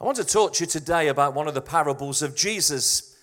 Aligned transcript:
I 0.00 0.04
want 0.04 0.16
to 0.16 0.24
talk 0.24 0.54
to 0.54 0.64
you 0.64 0.66
today 0.66 1.08
about 1.08 1.34
one 1.34 1.46
of 1.46 1.52
the 1.52 1.60
parables 1.60 2.22
of 2.22 2.34
Jesus. 2.34 3.14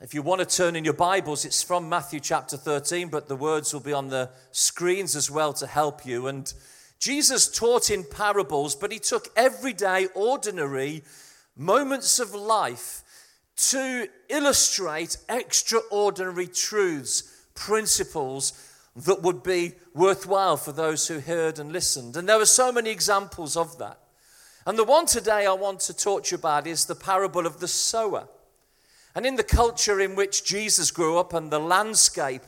If 0.00 0.14
you 0.14 0.22
want 0.22 0.40
to 0.40 0.46
turn 0.46 0.74
in 0.74 0.82
your 0.82 0.94
Bibles, 0.94 1.44
it's 1.44 1.62
from 1.62 1.90
Matthew 1.90 2.20
chapter 2.20 2.56
13, 2.56 3.08
but 3.08 3.28
the 3.28 3.36
words 3.36 3.74
will 3.74 3.82
be 3.82 3.92
on 3.92 4.08
the 4.08 4.30
screens 4.50 5.14
as 5.14 5.30
well 5.30 5.52
to 5.52 5.66
help 5.66 6.06
you. 6.06 6.26
And 6.26 6.50
Jesus 6.98 7.54
taught 7.54 7.90
in 7.90 8.02
parables, 8.02 8.74
but 8.74 8.92
he 8.92 8.98
took 8.98 9.28
everyday, 9.36 10.06
ordinary 10.14 11.04
moments 11.54 12.18
of 12.18 12.34
life 12.34 13.02
to 13.56 14.08
illustrate 14.30 15.18
extraordinary 15.28 16.46
truths, 16.46 17.44
principles 17.54 18.54
that 18.96 19.20
would 19.20 19.42
be 19.42 19.74
worthwhile 19.92 20.56
for 20.56 20.72
those 20.72 21.08
who 21.08 21.20
heard 21.20 21.58
and 21.58 21.72
listened. 21.72 22.16
And 22.16 22.26
there 22.26 22.38
were 22.38 22.46
so 22.46 22.72
many 22.72 22.88
examples 22.88 23.54
of 23.54 23.76
that. 23.76 24.00
And 24.66 24.76
the 24.76 24.82
one 24.82 25.06
today 25.06 25.46
I 25.46 25.52
want 25.52 25.78
to 25.80 25.94
talk 25.94 26.24
to 26.24 26.32
you 26.32 26.38
about 26.38 26.66
is 26.66 26.86
the 26.86 26.96
parable 26.96 27.46
of 27.46 27.60
the 27.60 27.68
sower. 27.68 28.26
And 29.14 29.24
in 29.24 29.36
the 29.36 29.44
culture 29.44 30.00
in 30.00 30.16
which 30.16 30.44
Jesus 30.44 30.90
grew 30.90 31.18
up 31.18 31.32
and 31.32 31.52
the 31.52 31.60
landscape 31.60 32.42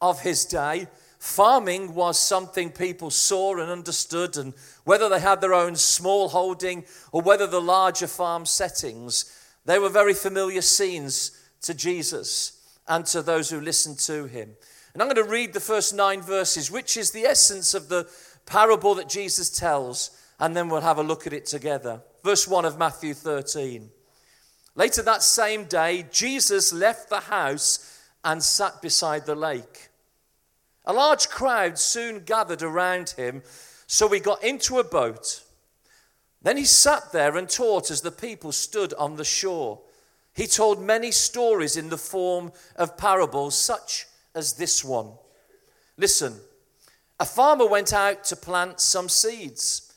of 0.00 0.22
his 0.22 0.44
day, 0.44 0.88
farming 1.20 1.94
was 1.94 2.18
something 2.18 2.70
people 2.70 3.10
saw 3.10 3.56
and 3.56 3.70
understood, 3.70 4.36
and 4.36 4.52
whether 4.82 5.08
they 5.08 5.20
had 5.20 5.40
their 5.40 5.54
own 5.54 5.76
small 5.76 6.30
holding 6.30 6.84
or 7.12 7.22
whether 7.22 7.46
the 7.46 7.60
larger 7.60 8.08
farm 8.08 8.46
settings, 8.46 9.32
they 9.64 9.78
were 9.78 9.88
very 9.88 10.14
familiar 10.14 10.62
scenes 10.62 11.30
to 11.62 11.72
Jesus 11.72 12.80
and 12.88 13.06
to 13.06 13.22
those 13.22 13.48
who 13.48 13.60
listened 13.60 14.00
to 14.00 14.24
him. 14.24 14.56
And 14.92 15.00
I'm 15.00 15.08
going 15.08 15.24
to 15.24 15.32
read 15.32 15.52
the 15.52 15.60
first 15.60 15.94
nine 15.94 16.20
verses, 16.20 16.68
which 16.68 16.96
is 16.96 17.12
the 17.12 17.26
essence 17.26 17.74
of 17.74 17.88
the 17.88 18.08
parable 18.44 18.96
that 18.96 19.08
Jesus 19.08 19.48
tells 19.50 20.10
and 20.40 20.56
then 20.56 20.68
we'll 20.68 20.80
have 20.80 20.98
a 20.98 21.02
look 21.02 21.26
at 21.26 21.32
it 21.32 21.46
together. 21.46 22.00
Verse 22.24 22.48
1 22.48 22.64
of 22.64 22.78
Matthew 22.78 23.14
13. 23.14 23.90
Later 24.74 25.02
that 25.02 25.22
same 25.22 25.64
day, 25.64 26.06
Jesus 26.10 26.72
left 26.72 27.10
the 27.10 27.20
house 27.20 28.00
and 28.24 28.42
sat 28.42 28.80
beside 28.80 29.26
the 29.26 29.34
lake. 29.34 29.88
A 30.86 30.92
large 30.92 31.28
crowd 31.28 31.78
soon 31.78 32.20
gathered 32.24 32.62
around 32.62 33.10
him, 33.10 33.42
so 33.86 34.08
he 34.08 34.18
got 34.18 34.42
into 34.42 34.78
a 34.78 34.84
boat. 34.84 35.44
Then 36.42 36.56
he 36.56 36.64
sat 36.64 37.12
there 37.12 37.36
and 37.36 37.48
taught 37.48 37.90
as 37.90 38.00
the 38.00 38.10
people 38.10 38.52
stood 38.52 38.94
on 38.94 39.16
the 39.16 39.24
shore. 39.24 39.80
He 40.32 40.46
told 40.46 40.80
many 40.80 41.10
stories 41.10 41.76
in 41.76 41.90
the 41.90 41.98
form 41.98 42.52
of 42.76 42.96
parables, 42.96 43.54
such 43.56 44.06
as 44.34 44.54
this 44.54 44.82
one. 44.82 45.12
Listen, 45.98 46.36
a 47.18 47.26
farmer 47.26 47.66
went 47.66 47.92
out 47.92 48.24
to 48.24 48.36
plant 48.36 48.80
some 48.80 49.10
seeds. 49.10 49.89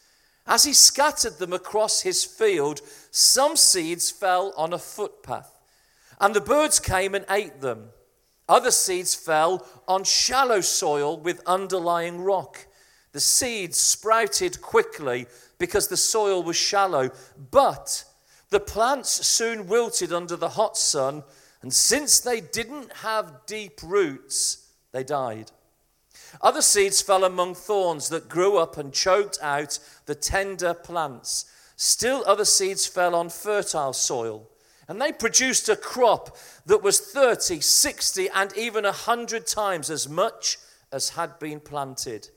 As 0.45 0.65
he 0.65 0.73
scattered 0.73 1.39
them 1.39 1.53
across 1.53 2.01
his 2.01 2.25
field, 2.25 2.81
some 3.11 3.55
seeds 3.55 4.11
fell 4.11 4.53
on 4.57 4.73
a 4.73 4.79
footpath, 4.79 5.59
and 6.19 6.35
the 6.35 6.41
birds 6.41 6.79
came 6.79 7.15
and 7.15 7.25
ate 7.29 7.61
them. 7.61 7.89
Other 8.49 8.71
seeds 8.71 9.15
fell 9.15 9.65
on 9.87 10.03
shallow 10.03 10.61
soil 10.61 11.17
with 11.17 11.41
underlying 11.45 12.21
rock. 12.21 12.67
The 13.13 13.21
seeds 13.21 13.77
sprouted 13.77 14.61
quickly 14.61 15.27
because 15.57 15.87
the 15.87 15.97
soil 15.97 16.43
was 16.43 16.57
shallow, 16.57 17.11
but 17.51 18.03
the 18.49 18.59
plants 18.59 19.25
soon 19.25 19.67
wilted 19.67 20.11
under 20.11 20.35
the 20.35 20.49
hot 20.49 20.77
sun, 20.77 21.23
and 21.61 21.73
since 21.73 22.19
they 22.19 22.41
didn't 22.41 22.91
have 22.97 23.45
deep 23.45 23.79
roots, 23.81 24.67
they 24.91 25.03
died. 25.03 25.51
Other 26.41 26.61
seeds 26.61 27.01
fell 27.01 27.23
among 27.23 27.55
thorns 27.55 28.09
that 28.09 28.29
grew 28.29 28.57
up 28.57 28.77
and 28.77 28.93
choked 28.93 29.37
out 29.41 29.79
the 30.05 30.15
tender 30.15 30.73
plants. 30.73 31.45
Still, 31.75 32.23
other 32.25 32.45
seeds 32.45 32.85
fell 32.85 33.15
on 33.15 33.29
fertile 33.29 33.93
soil, 33.93 34.49
and 34.87 35.01
they 35.01 35.11
produced 35.11 35.69
a 35.69 35.75
crop 35.75 36.37
that 36.65 36.83
was 36.83 36.99
30, 36.99 37.61
60, 37.61 38.29
and 38.29 38.55
even 38.57 38.83
100 38.83 39.47
times 39.47 39.89
as 39.89 40.07
much 40.09 40.57
as 40.91 41.09
had 41.09 41.39
been 41.39 41.59
planted. 41.59 42.29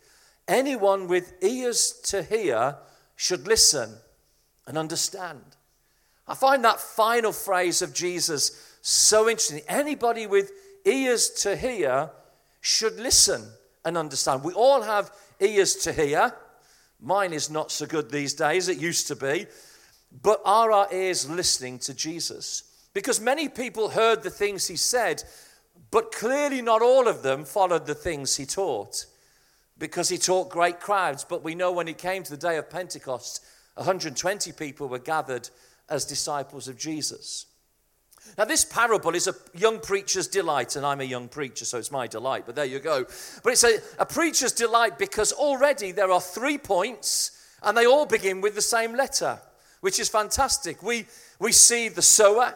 Anyone 0.48 1.08
with 1.08 1.32
ears 1.42 1.92
to 2.04 2.22
hear 2.22 2.76
should 3.16 3.46
listen 3.46 3.96
and 4.66 4.78
understand. 4.78 5.56
I 6.28 6.34
find 6.34 6.64
that 6.64 6.80
final 6.80 7.32
phrase 7.32 7.82
of 7.82 7.94
Jesus 7.94 8.78
so 8.82 9.28
interesting. 9.28 9.62
Anybody 9.68 10.26
with 10.26 10.52
ears 10.84 11.30
to 11.42 11.56
hear 11.56 12.10
should 12.60 12.98
listen 12.98 13.44
and 13.86 13.96
understand. 13.96 14.44
We 14.44 14.52
all 14.52 14.82
have 14.82 15.10
ears 15.40 15.76
to 15.76 15.92
hear. 15.92 16.34
Mine 17.00 17.32
is 17.32 17.48
not 17.48 17.70
so 17.70 17.86
good 17.86 18.10
these 18.10 18.34
days, 18.34 18.68
it 18.68 18.78
used 18.78 19.06
to 19.08 19.16
be. 19.16 19.46
But 20.22 20.42
are 20.44 20.72
our 20.72 20.92
ears 20.92 21.30
listening 21.30 21.78
to 21.80 21.94
Jesus? 21.94 22.64
Because 22.92 23.20
many 23.20 23.48
people 23.48 23.90
heard 23.90 24.22
the 24.22 24.30
things 24.30 24.66
he 24.66 24.76
said, 24.76 25.22
but 25.90 26.12
clearly 26.12 26.62
not 26.62 26.82
all 26.82 27.06
of 27.06 27.22
them 27.22 27.44
followed 27.44 27.86
the 27.86 27.94
things 27.94 28.36
he 28.36 28.44
taught. 28.44 29.06
Because 29.78 30.08
he 30.08 30.18
taught 30.18 30.48
great 30.48 30.80
crowds. 30.80 31.24
But 31.24 31.44
we 31.44 31.54
know 31.54 31.70
when 31.70 31.86
it 31.86 31.98
came 31.98 32.22
to 32.24 32.30
the 32.30 32.36
day 32.36 32.56
of 32.56 32.70
Pentecost, 32.70 33.44
120 33.74 34.52
people 34.52 34.88
were 34.88 34.98
gathered 34.98 35.48
as 35.88 36.04
disciples 36.04 36.66
of 36.66 36.78
Jesus. 36.78 37.46
Now, 38.36 38.44
this 38.44 38.64
parable 38.64 39.14
is 39.14 39.28
a 39.28 39.34
young 39.54 39.80
preacher's 39.80 40.28
delight, 40.28 40.76
and 40.76 40.84
I'm 40.84 41.00
a 41.00 41.04
young 41.04 41.28
preacher, 41.28 41.64
so 41.64 41.78
it's 41.78 41.90
my 41.90 42.06
delight, 42.06 42.44
but 42.46 42.54
there 42.54 42.64
you 42.64 42.80
go. 42.80 43.04
But 43.42 43.52
it's 43.52 43.64
a, 43.64 43.78
a 43.98 44.06
preacher's 44.06 44.52
delight 44.52 44.98
because 44.98 45.32
already 45.32 45.92
there 45.92 46.10
are 46.10 46.20
three 46.20 46.58
points, 46.58 47.30
and 47.62 47.76
they 47.76 47.86
all 47.86 48.06
begin 48.06 48.40
with 48.40 48.54
the 48.54 48.62
same 48.62 48.94
letter, 48.94 49.38
which 49.80 49.98
is 49.98 50.08
fantastic. 50.08 50.82
We, 50.82 51.06
we 51.38 51.52
see 51.52 51.88
the 51.88 52.02
sower, 52.02 52.54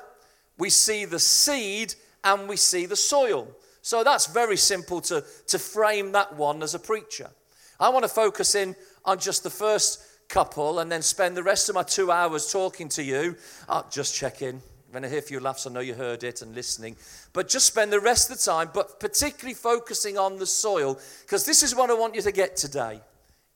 we 0.59 0.71
see 0.71 1.07
the 1.07 1.19
seed, 1.19 1.95
and 2.25 2.49
we 2.49 2.57
see 2.57 2.87
the 2.87 2.97
soil. 2.97 3.49
So 3.83 4.05
that's 4.05 4.27
very 4.27 4.57
simple 4.57 5.01
to, 5.03 5.25
to 5.47 5.59
frame 5.59 6.13
that 6.13 6.37
one 6.37 6.63
as 6.63 6.75
a 6.75 6.79
preacher. 6.79 7.31
I 7.79 7.89
want 7.89 8.05
to 8.05 8.11
focus 8.11 8.55
in 8.55 8.77
on 9.07 9.19
just 9.19 9.43
the 9.43 9.51
first 9.51 10.03
couple 10.29 10.79
and 10.79 10.93
then 10.93 11.03
spend 11.03 11.37
the 11.37 11.43
rest 11.43 11.69
of 11.69 11.75
my 11.75 11.83
two 11.83 12.11
hours 12.11 12.53
talking 12.53 12.89
to 12.91 13.03
you. 13.03 13.37
I'll 13.69 13.89
just 13.91 14.15
check 14.15 14.43
in. 14.43 14.61
When 14.91 15.05
I 15.05 15.09
hear 15.09 15.21
a 15.21 15.23
few 15.23 15.41
laughs, 15.41 15.67
I 15.67 15.71
know 15.71 15.81
you 15.81 15.95
heard 15.95 16.25
it 16.25 16.43
and 16.43 16.55
listening. 16.55 16.97
But 17.33 17.49
just 17.49 17.67
spend 17.67 17.93
the 17.93 18.01
rest 18.01 18.31
of 18.31 18.39
the 18.39 18.43
time, 18.43 18.71
but 18.75 18.99
particularly 18.99 19.55
focusing 19.55 20.19
on 20.19 20.39
the 20.39 20.47
soil, 20.47 20.99
because 21.23 21.45
this 21.45 21.63
is 21.63 21.75
what 21.75 21.91
I 21.91 21.95
want 21.95 22.15
you 22.15 22.23
to 22.23 22.33
get 22.33 22.57
today. 22.57 23.01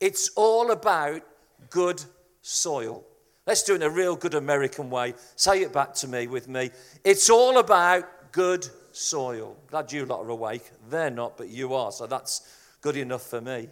It's 0.00 0.30
all 0.36 0.70
about 0.70 1.22
good 1.70 2.02
soil. 2.42 3.04
Let's 3.46 3.62
do 3.62 3.72
it 3.72 3.76
in 3.76 3.82
a 3.82 3.90
real 3.90 4.16
good 4.16 4.34
American 4.34 4.90
way. 4.90 5.14
Say 5.36 5.62
it 5.62 5.72
back 5.72 5.94
to 5.94 6.08
me 6.08 6.26
with 6.26 6.48
me. 6.48 6.70
It's 7.04 7.28
all 7.28 7.58
about 7.58 8.32
good 8.32 8.68
soil. 8.92 9.56
Glad 9.70 9.92
you 9.92 10.06
lot 10.06 10.24
are 10.24 10.30
awake. 10.30 10.70
They're 10.88 11.10
not, 11.10 11.36
but 11.36 11.48
you 11.48 11.74
are. 11.74 11.90
So 11.92 12.06
that's 12.06 12.42
good 12.80 12.96
enough 12.96 13.22
for 13.22 13.40
me. 13.40 13.68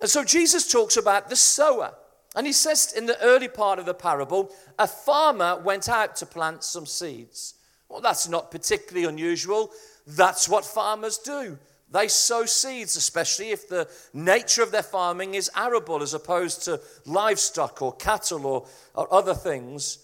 And 0.00 0.08
so 0.08 0.24
Jesus 0.24 0.70
talks 0.70 0.96
about 0.96 1.28
the 1.28 1.36
sower. 1.36 1.94
And 2.34 2.46
he 2.46 2.52
says 2.52 2.92
in 2.96 3.06
the 3.06 3.20
early 3.22 3.48
part 3.48 3.78
of 3.78 3.86
the 3.86 3.94
parable, 3.94 4.50
a 4.78 4.88
farmer 4.88 5.56
went 5.56 5.88
out 5.88 6.16
to 6.16 6.26
plant 6.26 6.64
some 6.64 6.86
seeds. 6.86 7.54
Well, 7.88 8.00
that's 8.00 8.28
not 8.28 8.50
particularly 8.50 9.06
unusual. 9.06 9.70
That's 10.06 10.48
what 10.48 10.64
farmers 10.64 11.18
do. 11.18 11.58
They 11.90 12.08
sow 12.08 12.44
seeds, 12.44 12.96
especially 12.96 13.50
if 13.50 13.68
the 13.68 13.88
nature 14.12 14.64
of 14.64 14.72
their 14.72 14.82
farming 14.82 15.34
is 15.34 15.50
arable 15.54 16.02
as 16.02 16.12
opposed 16.12 16.64
to 16.64 16.80
livestock 17.06 17.80
or 17.82 17.94
cattle 17.94 18.46
or, 18.46 18.66
or 18.94 19.12
other 19.14 19.34
things. 19.34 19.98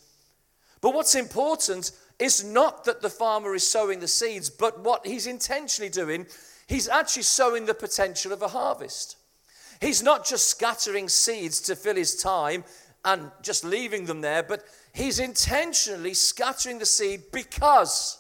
But 0.81 0.95
what's 0.95 1.17
important 1.17 1.91
is 2.21 2.45
not 2.45 2.85
that 2.85 3.03
the 3.03 3.11
farmer 3.11 3.55
is 3.55 3.67
sowing 3.67 3.99
the 3.99 4.07
seeds, 4.07 4.51
but 4.51 4.85
what 4.85 5.05
he's 5.05 5.27
intentionally 5.27 5.91
doing, 5.91 6.27
he's 6.69 6.89
actually 6.89 7.25
sowing 7.25 7.67
the 7.67 7.75
potential 7.75 8.33
of 8.33 8.43
a 8.43 8.49
harvest. 8.49 9.17
He's 9.81 10.03
not 10.03 10.27
just 10.27 10.49
scattering 10.49 11.09
seeds 11.09 11.61
to 11.63 11.77
fill 11.77 11.97
his 11.97 12.15
time 12.21 12.65
and 13.05 13.31
just 13.43 13.65
leaving 13.65 14.05
them 14.05 14.21
there, 14.21 14.43
but 14.43 14.65
he's 14.93 15.19
intentionally 15.19 16.13
scattering 16.13 16.79
the 16.79 16.87
seed 16.87 17.23
because 17.33 18.19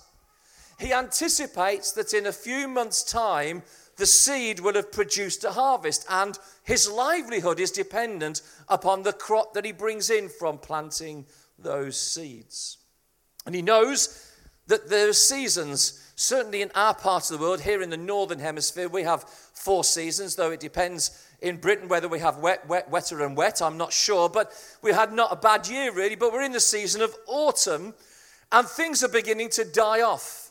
he 0.79 0.93
anticipates 0.93 1.93
that 1.93 2.15
in 2.15 2.27
a 2.27 2.33
few 2.33 2.67
months' 2.67 3.03
time, 3.03 3.63
the 3.97 4.07
seed 4.07 4.61
will 4.61 4.73
have 4.73 4.91
produced 4.91 5.45
a 5.45 5.53
harvest, 5.53 6.07
and 6.09 6.39
his 6.63 6.91
livelihood 6.91 7.61
is 7.61 7.71
dependent 7.71 8.41
upon 8.69 9.03
the 9.03 9.13
crop 9.13 9.53
that 9.53 9.67
he 9.67 9.73
brings 9.73 10.09
in 10.09 10.31
from 10.31 10.57
planting 10.57 11.27
those 11.59 12.01
seeds. 12.01 12.79
And 13.45 13.55
he 13.55 13.61
knows 13.61 14.27
that 14.69 14.89
there 14.89 15.11
are 15.11 15.13
seasons, 15.13 16.13
certainly 16.17 16.63
in 16.63 16.71
our 16.75 16.95
part 16.95 17.31
of 17.31 17.39
the 17.39 17.45
world, 17.45 17.61
here 17.61 17.83
in 17.83 17.91
the 17.91 17.97
northern 17.99 18.39
hemisphere, 18.39 18.89
we 18.89 19.03
have 19.03 19.25
four 19.25 19.85
seasons, 19.85 20.37
though 20.37 20.53
it 20.53 20.61
depends 20.61 21.11
in 21.43 21.57
Britain, 21.57 21.89
whether 21.89 22.09
we 22.09 22.19
have 22.19 22.39
wet, 22.39 22.67
wet, 22.69 22.91
wetter, 22.91 23.25
and 23.25 23.37
wet, 23.37 23.63
I'm 23.63 23.77
not 23.77 23.93
sure. 23.93 24.29
But 24.29 24.53
we 24.83 24.93
had 24.93 25.13
not 25.13 25.33
a 25.33 25.37
bad 25.37 25.69
year, 25.69 25.93
really. 25.93 26.17
But 26.17 26.33
we're 26.33 26.43
in 26.43 26.53
the 26.53 26.61
season 26.61 27.03
of 27.03 27.15
autumn, 27.27 27.95
and 28.53 28.67
things 28.67 29.03
are 29.03 29.09
beginning 29.09 29.51
to 29.51 29.65
die 29.65 30.03
off. 30.03 30.51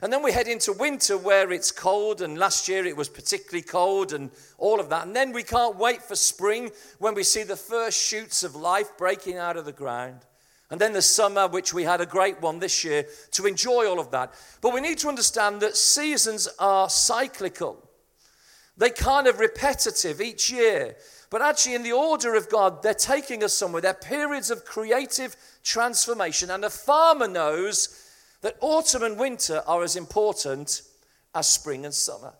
And 0.00 0.10
then 0.10 0.22
we 0.22 0.32
head 0.32 0.48
into 0.48 0.72
winter 0.72 1.18
where 1.18 1.52
it's 1.52 1.70
cold, 1.70 2.22
and 2.22 2.38
last 2.38 2.66
year 2.68 2.86
it 2.86 2.96
was 2.96 3.08
particularly 3.08 3.62
cold 3.62 4.12
and 4.12 4.30
all 4.56 4.80
of 4.80 4.88
that. 4.88 5.06
And 5.06 5.14
then 5.14 5.32
we 5.32 5.42
can't 5.42 5.76
wait 5.76 6.02
for 6.02 6.16
spring 6.16 6.70
when 6.98 7.14
we 7.14 7.24
see 7.24 7.42
the 7.42 7.56
first 7.56 8.00
shoots 8.00 8.42
of 8.42 8.56
life 8.56 8.96
breaking 8.96 9.36
out 9.36 9.56
of 9.56 9.66
the 9.66 9.72
ground. 9.72 10.20
And 10.70 10.80
then 10.80 10.94
the 10.94 11.02
summer, 11.02 11.46
which 11.46 11.74
we 11.74 11.82
had 11.82 12.00
a 12.00 12.06
great 12.06 12.40
one 12.40 12.58
this 12.58 12.82
year, 12.82 13.04
to 13.32 13.44
enjoy 13.44 13.86
all 13.86 14.00
of 14.00 14.10
that. 14.12 14.32
But 14.62 14.72
we 14.72 14.80
need 14.80 14.96
to 14.98 15.08
understand 15.08 15.60
that 15.60 15.76
seasons 15.76 16.48
are 16.58 16.88
cyclical, 16.88 17.86
they 18.76 18.90
kind 18.90 19.26
of 19.26 19.38
repetitive 19.38 20.20
each 20.20 20.50
year. 20.50 20.96
But 21.30 21.42
actually, 21.42 21.74
in 21.74 21.82
the 21.82 21.92
order 21.92 22.34
of 22.34 22.48
God, 22.48 22.82
they're 22.82 22.94
taking 22.94 23.42
us 23.42 23.54
somewhere. 23.54 23.80
They're 23.80 23.94
periods 23.94 24.50
of 24.50 24.64
creative 24.64 25.36
transformation. 25.62 26.50
And 26.50 26.64
a 26.64 26.70
farmer 26.70 27.28
knows 27.28 28.08
that 28.42 28.56
autumn 28.60 29.02
and 29.02 29.18
winter 29.18 29.62
are 29.66 29.82
as 29.82 29.96
important 29.96 30.82
as 31.34 31.48
spring 31.48 31.84
and 31.84 31.94
summer. 31.94 32.34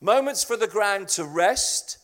Moments 0.00 0.42
for 0.42 0.56
the 0.56 0.66
ground 0.66 1.08
to 1.08 1.24
rest 1.24 1.98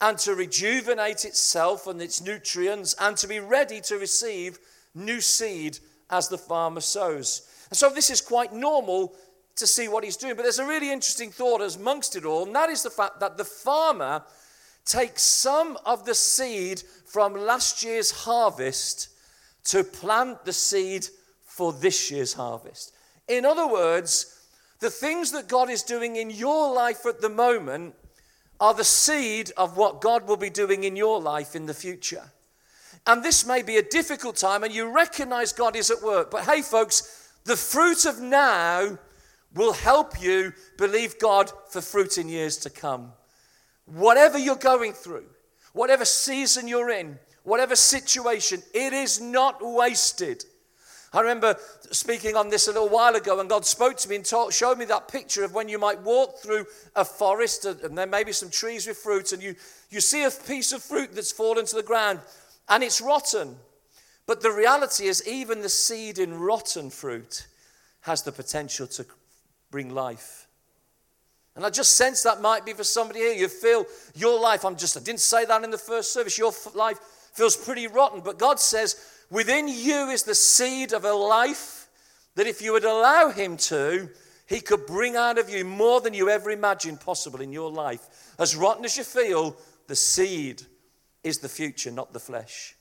and 0.00 0.16
to 0.18 0.34
rejuvenate 0.34 1.24
itself 1.24 1.86
and 1.86 2.00
its 2.00 2.20
nutrients 2.20 2.94
and 3.00 3.16
to 3.16 3.26
be 3.26 3.40
ready 3.40 3.80
to 3.82 3.96
receive 3.96 4.58
new 4.94 5.20
seed 5.20 5.78
as 6.10 6.28
the 6.28 6.38
farmer 6.38 6.80
sows. 6.80 7.42
And 7.70 7.76
so 7.76 7.90
this 7.90 8.10
is 8.10 8.20
quite 8.20 8.52
normal 8.52 9.14
to 9.58 9.66
see 9.66 9.88
what 9.88 10.04
he's 10.04 10.16
doing. 10.16 10.34
But 10.34 10.42
there's 10.42 10.58
a 10.58 10.66
really 10.66 10.90
interesting 10.90 11.30
thought 11.30 11.60
as 11.60 11.76
amongst 11.76 12.16
it 12.16 12.24
all, 12.24 12.46
and 12.46 12.54
that 12.54 12.70
is 12.70 12.82
the 12.82 12.90
fact 12.90 13.20
that 13.20 13.36
the 13.36 13.44
farmer 13.44 14.22
takes 14.84 15.22
some 15.22 15.78
of 15.84 16.04
the 16.04 16.14
seed 16.14 16.82
from 17.06 17.34
last 17.34 17.82
year's 17.82 18.10
harvest 18.10 19.08
to 19.64 19.84
plant 19.84 20.44
the 20.44 20.52
seed 20.52 21.06
for 21.44 21.72
this 21.72 22.10
year's 22.10 22.32
harvest. 22.34 22.94
In 23.28 23.44
other 23.44 23.68
words, 23.68 24.34
the 24.80 24.90
things 24.90 25.32
that 25.32 25.48
God 25.48 25.68
is 25.68 25.82
doing 25.82 26.16
in 26.16 26.30
your 26.30 26.72
life 26.72 27.04
at 27.04 27.20
the 27.20 27.28
moment 27.28 27.94
are 28.60 28.74
the 28.74 28.84
seed 28.84 29.50
of 29.56 29.76
what 29.76 30.00
God 30.00 30.26
will 30.26 30.36
be 30.36 30.50
doing 30.50 30.84
in 30.84 30.96
your 30.96 31.20
life 31.20 31.54
in 31.54 31.66
the 31.66 31.74
future. 31.74 32.30
And 33.06 33.22
this 33.22 33.46
may 33.46 33.62
be 33.62 33.76
a 33.76 33.82
difficult 33.82 34.36
time, 34.36 34.64
and 34.64 34.72
you 34.72 34.92
recognize 34.92 35.52
God 35.52 35.76
is 35.76 35.90
at 35.90 36.02
work. 36.02 36.30
But 36.30 36.44
hey, 36.44 36.62
folks, 36.62 37.30
the 37.44 37.56
fruit 37.56 38.04
of 38.04 38.20
now 38.20 38.98
will 39.54 39.72
help 39.72 40.20
you 40.20 40.52
believe 40.76 41.18
God 41.18 41.50
for 41.70 41.80
fruit 41.80 42.18
in 42.18 42.28
years 42.28 42.56
to 42.58 42.70
come. 42.70 43.12
Whatever 43.86 44.38
you're 44.38 44.56
going 44.56 44.92
through, 44.92 45.26
whatever 45.72 46.04
season 46.04 46.68
you're 46.68 46.90
in, 46.90 47.18
whatever 47.42 47.74
situation, 47.74 48.62
it 48.74 48.92
is 48.92 49.20
not 49.20 49.58
wasted. 49.60 50.44
I 51.12 51.20
remember 51.22 51.56
speaking 51.90 52.36
on 52.36 52.50
this 52.50 52.68
a 52.68 52.72
little 52.72 52.90
while 52.90 53.14
ago, 53.14 53.40
and 53.40 53.48
God 53.48 53.64
spoke 53.64 53.96
to 53.98 54.08
me 54.10 54.16
and 54.16 54.24
taught, 54.24 54.52
showed 54.52 54.76
me 54.76 54.84
that 54.86 55.08
picture 55.08 55.42
of 55.42 55.54
when 55.54 55.68
you 55.68 55.78
might 55.78 56.02
walk 56.02 56.38
through 56.38 56.66
a 56.94 57.04
forest 57.04 57.64
and 57.64 57.96
there 57.96 58.06
may 58.06 58.24
be 58.24 58.32
some 58.32 58.50
trees 58.50 58.86
with 58.86 58.98
fruit, 58.98 59.32
and 59.32 59.42
you, 59.42 59.54
you 59.88 60.02
see 60.02 60.24
a 60.24 60.30
piece 60.30 60.72
of 60.72 60.82
fruit 60.82 61.14
that's 61.14 61.32
fallen 61.32 61.64
to 61.64 61.76
the 61.76 61.82
ground 61.82 62.20
and 62.68 62.82
it's 62.82 63.00
rotten. 63.00 63.56
But 64.26 64.42
the 64.42 64.52
reality 64.52 65.06
is, 65.06 65.26
even 65.26 65.62
the 65.62 65.70
seed 65.70 66.18
in 66.18 66.38
rotten 66.38 66.90
fruit 66.90 67.46
has 68.02 68.22
the 68.22 68.32
potential 68.32 68.86
to 68.88 69.06
bring 69.70 69.94
life. 69.94 70.48
And 71.56 71.66
I 71.66 71.70
just 71.70 71.96
sense 71.96 72.22
that 72.22 72.40
might 72.40 72.64
be 72.64 72.72
for 72.72 72.84
somebody 72.84 73.20
here. 73.20 73.32
You 73.32 73.48
feel 73.48 73.84
your 74.14 74.40
life, 74.40 74.64
I'm 74.64 74.76
just, 74.76 74.96
I 74.96 75.00
didn't 75.00 75.20
say 75.20 75.44
that 75.44 75.64
in 75.64 75.70
the 75.70 75.78
first 75.78 76.12
service, 76.12 76.38
your 76.38 76.52
life 76.74 76.98
feels 77.32 77.56
pretty 77.56 77.86
rotten. 77.86 78.20
But 78.20 78.38
God 78.38 78.60
says, 78.60 78.96
Within 79.30 79.68
you 79.68 80.08
is 80.08 80.22
the 80.22 80.34
seed 80.34 80.92
of 80.92 81.04
a 81.04 81.12
life 81.12 81.88
that 82.34 82.46
if 82.46 82.62
you 82.62 82.72
would 82.72 82.84
allow 82.84 83.30
Him 83.30 83.56
to, 83.56 84.08
He 84.46 84.60
could 84.60 84.86
bring 84.86 85.16
out 85.16 85.38
of 85.38 85.50
you 85.50 85.64
more 85.64 86.00
than 86.00 86.14
you 86.14 86.30
ever 86.30 86.50
imagined 86.50 87.00
possible 87.00 87.40
in 87.40 87.52
your 87.52 87.70
life. 87.70 88.34
As 88.38 88.56
rotten 88.56 88.84
as 88.84 88.96
you 88.96 89.04
feel, 89.04 89.56
the 89.86 89.96
seed 89.96 90.62
is 91.24 91.38
the 91.38 91.48
future, 91.48 91.90
not 91.90 92.12
the 92.12 92.20
flesh. 92.20 92.76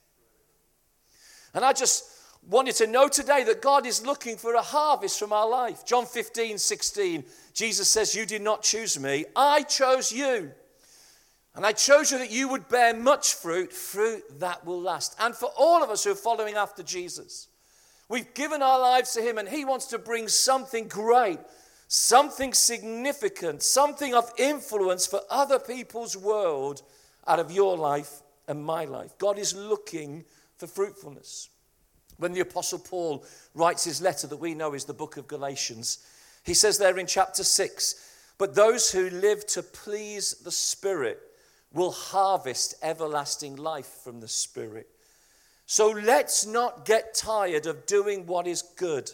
And 1.53 1.65
I 1.65 1.73
just 1.73 2.05
want 2.49 2.67
you 2.67 2.73
to 2.73 2.87
know 2.87 3.07
today 3.07 3.43
that 3.43 3.61
God 3.61 3.85
is 3.85 4.05
looking 4.05 4.37
for 4.37 4.53
a 4.53 4.61
harvest 4.61 5.19
from 5.19 5.33
our 5.33 5.47
life. 5.47 5.85
John 5.85 6.05
15, 6.05 6.57
16, 6.57 7.23
Jesus 7.53 7.89
says, 7.89 8.15
You 8.15 8.25
did 8.25 8.41
not 8.41 8.63
choose 8.63 8.99
me, 8.99 9.25
I 9.35 9.63
chose 9.63 10.11
you. 10.11 10.51
And 11.55 11.65
I 11.65 11.71
chose 11.71 12.11
you 12.11 12.19
that 12.19 12.31
you 12.31 12.47
would 12.49 12.69
bear 12.69 12.93
much 12.93 13.33
fruit, 13.33 13.73
fruit 13.73 14.39
that 14.39 14.63
will 14.63 14.79
last. 14.79 15.15
And 15.19 15.35
for 15.35 15.49
all 15.57 15.83
of 15.83 15.89
us 15.89 16.03
who 16.03 16.11
are 16.11 16.15
following 16.15 16.53
after 16.53 16.83
Jesus, 16.83 17.47
we've 18.07 18.31
given 18.35 18.61
our 18.61 18.79
lives 18.79 19.13
to 19.13 19.21
Him, 19.21 19.39
and 19.39 19.49
He 19.49 19.65
wants 19.65 19.87
to 19.87 19.97
bring 19.97 20.27
something 20.27 20.87
great, 20.87 21.39
something 21.87 22.53
significant, 22.53 23.63
something 23.63 24.13
of 24.13 24.31
influence 24.37 25.07
for 25.07 25.21
other 25.31 25.57
people's 25.57 26.15
world 26.15 26.83
out 27.25 27.39
of 27.39 27.51
your 27.51 27.75
life 27.75 28.21
and 28.47 28.63
my 28.63 28.85
life. 28.85 29.17
God 29.17 29.39
is 29.39 29.55
looking 29.55 30.25
for 30.57 30.67
fruitfulness. 30.67 31.49
When 32.17 32.33
the 32.33 32.41
Apostle 32.41 32.79
Paul 32.79 33.23
writes 33.53 33.83
his 33.83 34.01
letter 34.01 34.27
that 34.27 34.37
we 34.37 34.53
know 34.53 34.73
is 34.73 34.85
the 34.85 34.93
book 34.93 35.17
of 35.17 35.27
Galatians, 35.27 35.99
he 36.43 36.53
says 36.53 36.77
there 36.77 36.97
in 36.97 37.07
chapter 37.07 37.43
6 37.43 37.95
But 38.37 38.55
those 38.55 38.91
who 38.91 39.09
live 39.09 39.45
to 39.47 39.63
please 39.63 40.35
the 40.43 40.51
Spirit, 40.51 41.21
will 41.73 41.91
harvest 41.91 42.75
everlasting 42.81 43.55
life 43.55 43.99
from 44.03 44.19
the 44.19 44.27
Spirit. 44.27 44.87
So 45.65 45.89
let's 45.89 46.45
not 46.45 46.85
get 46.85 47.13
tired 47.13 47.65
of 47.65 47.85
doing 47.85 48.25
what 48.25 48.47
is 48.47 48.61
good 48.61 49.11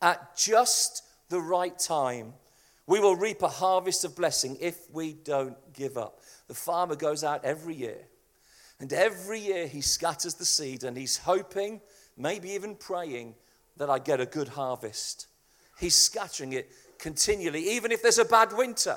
at 0.00 0.36
just 0.36 1.02
the 1.28 1.40
right 1.40 1.76
time. 1.78 2.34
We 2.86 3.00
will 3.00 3.16
reap 3.16 3.42
a 3.42 3.48
harvest 3.48 4.04
of 4.04 4.14
blessing 4.14 4.56
if 4.60 4.90
we 4.92 5.14
don't 5.14 5.56
give 5.72 5.98
up. 5.98 6.20
The 6.46 6.54
farmer 6.54 6.94
goes 6.94 7.24
out 7.24 7.44
every 7.44 7.74
year, 7.74 7.98
and 8.78 8.92
every 8.92 9.40
year 9.40 9.66
he 9.66 9.80
scatters 9.80 10.34
the 10.34 10.44
seed, 10.44 10.84
and 10.84 10.96
he's 10.96 11.18
hoping, 11.18 11.80
maybe 12.16 12.50
even 12.50 12.74
praying, 12.74 13.34
that 13.76 13.90
I 13.90 13.98
get 13.98 14.20
a 14.20 14.26
good 14.26 14.48
harvest. 14.48 15.26
He's 15.78 15.94
scattering 15.94 16.52
it 16.54 16.70
continually, 16.98 17.70
even 17.70 17.92
if 17.92 18.02
there's 18.02 18.18
a 18.18 18.24
bad 18.24 18.52
winter. 18.52 18.96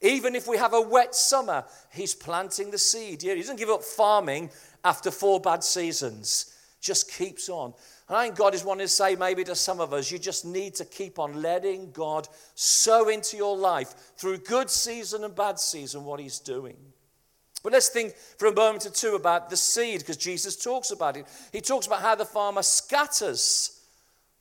Even 0.00 0.34
if 0.34 0.48
we 0.48 0.56
have 0.56 0.74
a 0.74 0.80
wet 0.80 1.14
summer, 1.14 1.64
he's 1.92 2.14
planting 2.14 2.70
the 2.70 2.78
seed. 2.78 3.22
He 3.22 3.34
doesn't 3.34 3.58
give 3.58 3.70
up 3.70 3.82
farming 3.82 4.50
after 4.84 5.10
four 5.12 5.40
bad 5.40 5.62
seasons, 5.62 6.56
just 6.80 7.10
keeps 7.12 7.48
on. 7.48 7.72
And 8.08 8.16
I 8.16 8.24
think 8.24 8.36
God 8.36 8.54
is 8.54 8.64
wanting 8.64 8.86
to 8.86 8.92
say, 8.92 9.14
maybe 9.14 9.44
to 9.44 9.54
some 9.54 9.80
of 9.80 9.92
us, 9.92 10.10
you 10.10 10.18
just 10.18 10.44
need 10.44 10.74
to 10.74 10.84
keep 10.84 11.20
on 11.20 11.40
letting 11.40 11.92
God 11.92 12.28
sow 12.56 13.08
into 13.08 13.36
your 13.36 13.56
life 13.56 13.94
through 14.16 14.38
good 14.38 14.70
season 14.70 15.22
and 15.22 15.34
bad 15.34 15.60
season 15.60 16.04
what 16.04 16.18
he's 16.18 16.40
doing. 16.40 16.76
But 17.62 17.72
let's 17.72 17.88
think 17.88 18.14
for 18.16 18.46
a 18.46 18.54
moment 18.54 18.86
or 18.86 18.90
two 18.90 19.14
about 19.14 19.50
the 19.50 19.56
seed, 19.56 20.00
because 20.00 20.16
Jesus 20.16 20.56
talks 20.56 20.90
about 20.90 21.16
it. 21.16 21.26
He 21.52 21.60
talks 21.60 21.86
about 21.86 22.02
how 22.02 22.14
the 22.14 22.24
farmer 22.24 22.62
scatters 22.62 23.80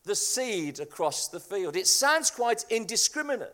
the 0.03 0.15
seed 0.15 0.79
across 0.79 1.27
the 1.27 1.39
field. 1.39 1.75
It 1.75 1.87
sounds 1.87 2.31
quite 2.31 2.65
indiscriminate. 2.69 3.53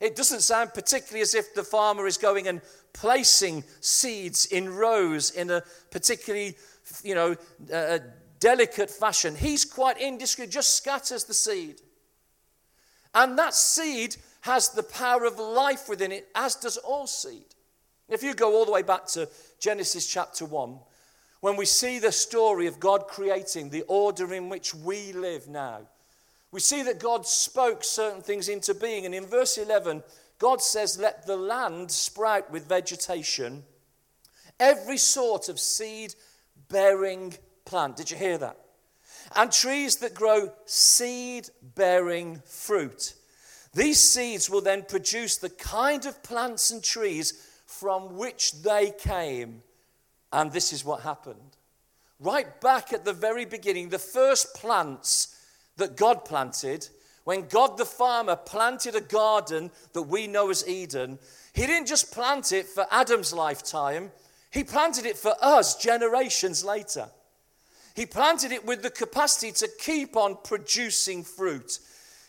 It 0.00 0.16
doesn't 0.16 0.40
sound 0.40 0.74
particularly 0.74 1.22
as 1.22 1.34
if 1.34 1.54
the 1.54 1.62
farmer 1.62 2.06
is 2.06 2.18
going 2.18 2.48
and 2.48 2.60
placing 2.92 3.64
seeds 3.80 4.46
in 4.46 4.74
rows 4.74 5.30
in 5.30 5.50
a 5.50 5.62
particularly, 5.90 6.56
you 7.02 7.14
know, 7.14 7.36
uh, 7.72 7.98
delicate 8.40 8.90
fashion. 8.90 9.34
He's 9.34 9.64
quite 9.64 10.00
indiscreet, 10.00 10.50
just 10.50 10.76
scatters 10.76 11.24
the 11.24 11.34
seed. 11.34 11.80
And 13.14 13.38
that 13.38 13.54
seed 13.54 14.16
has 14.42 14.70
the 14.70 14.82
power 14.82 15.24
of 15.24 15.38
life 15.38 15.88
within 15.88 16.12
it, 16.12 16.28
as 16.34 16.54
does 16.54 16.76
all 16.76 17.06
seed. 17.06 17.47
If 18.08 18.22
you 18.22 18.34
go 18.34 18.54
all 18.54 18.64
the 18.64 18.72
way 18.72 18.82
back 18.82 19.06
to 19.08 19.28
Genesis 19.58 20.06
chapter 20.06 20.44
1, 20.44 20.78
when 21.40 21.56
we 21.56 21.66
see 21.66 21.98
the 21.98 22.12
story 22.12 22.66
of 22.66 22.80
God 22.80 23.06
creating 23.06 23.70
the 23.70 23.82
order 23.82 24.32
in 24.32 24.48
which 24.48 24.74
we 24.74 25.12
live 25.12 25.46
now, 25.46 25.80
we 26.50 26.60
see 26.60 26.82
that 26.84 26.98
God 26.98 27.26
spoke 27.26 27.84
certain 27.84 28.22
things 28.22 28.48
into 28.48 28.74
being. 28.74 29.04
And 29.04 29.14
in 29.14 29.26
verse 29.26 29.58
11, 29.58 30.02
God 30.38 30.62
says, 30.62 30.98
Let 30.98 31.26
the 31.26 31.36
land 31.36 31.90
sprout 31.90 32.50
with 32.50 32.68
vegetation, 32.68 33.64
every 34.58 34.96
sort 34.96 35.48
of 35.48 35.60
seed 35.60 36.14
bearing 36.68 37.34
plant. 37.66 37.96
Did 37.96 38.10
you 38.10 38.16
hear 38.16 38.38
that? 38.38 38.56
And 39.36 39.52
trees 39.52 39.96
that 39.96 40.14
grow 40.14 40.50
seed 40.64 41.50
bearing 41.74 42.40
fruit. 42.46 43.14
These 43.74 44.00
seeds 44.00 44.48
will 44.48 44.62
then 44.62 44.82
produce 44.82 45.36
the 45.36 45.50
kind 45.50 46.06
of 46.06 46.22
plants 46.22 46.70
and 46.70 46.82
trees 46.82 47.47
from 47.78 48.16
which 48.16 48.62
they 48.62 48.92
came. 48.98 49.62
And 50.32 50.52
this 50.52 50.72
is 50.72 50.84
what 50.84 51.02
happened. 51.02 51.56
Right 52.20 52.60
back 52.60 52.92
at 52.92 53.04
the 53.04 53.12
very 53.12 53.44
beginning, 53.44 53.88
the 53.88 53.98
first 53.98 54.54
plants 54.54 55.36
that 55.76 55.96
God 55.96 56.24
planted, 56.24 56.88
when 57.24 57.46
God 57.46 57.78
the 57.78 57.84
farmer 57.84 58.36
planted 58.36 58.96
a 58.96 59.00
garden 59.00 59.70
that 59.92 60.02
we 60.02 60.26
know 60.26 60.50
as 60.50 60.66
Eden, 60.68 61.18
he 61.52 61.66
didn't 61.66 61.86
just 61.86 62.12
plant 62.12 62.52
it 62.52 62.66
for 62.66 62.86
Adam's 62.90 63.32
lifetime, 63.32 64.10
he 64.50 64.64
planted 64.64 65.06
it 65.06 65.16
for 65.16 65.34
us 65.40 65.76
generations 65.76 66.64
later. 66.64 67.08
He 67.94 68.06
planted 68.06 68.52
it 68.52 68.64
with 68.64 68.82
the 68.82 68.90
capacity 68.90 69.52
to 69.52 69.68
keep 69.78 70.16
on 70.16 70.38
producing 70.42 71.22
fruit, 71.22 71.78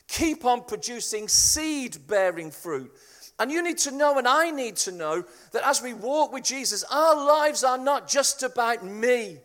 keep 0.08 0.44
on 0.44 0.64
producing 0.64 1.28
seed 1.28 1.98
bearing 2.08 2.52
fruit. 2.52 2.92
And 3.40 3.50
you 3.52 3.64
need 3.64 3.78
to 3.80 3.92
know, 3.92 4.18
and 4.18 4.28
I 4.28 4.52
need 4.52 4.76
to 4.78 4.92
know, 4.92 5.24
that 5.54 5.66
as 5.66 5.82
we 5.82 5.94
walk 5.94 6.34
with 6.34 6.44
Jesus, 6.44 6.84
our 6.92 7.16
lives 7.16 7.64
are 7.64 7.78
not 7.78 8.10
just 8.10 8.44
about 8.44 8.84
me. 8.86 9.38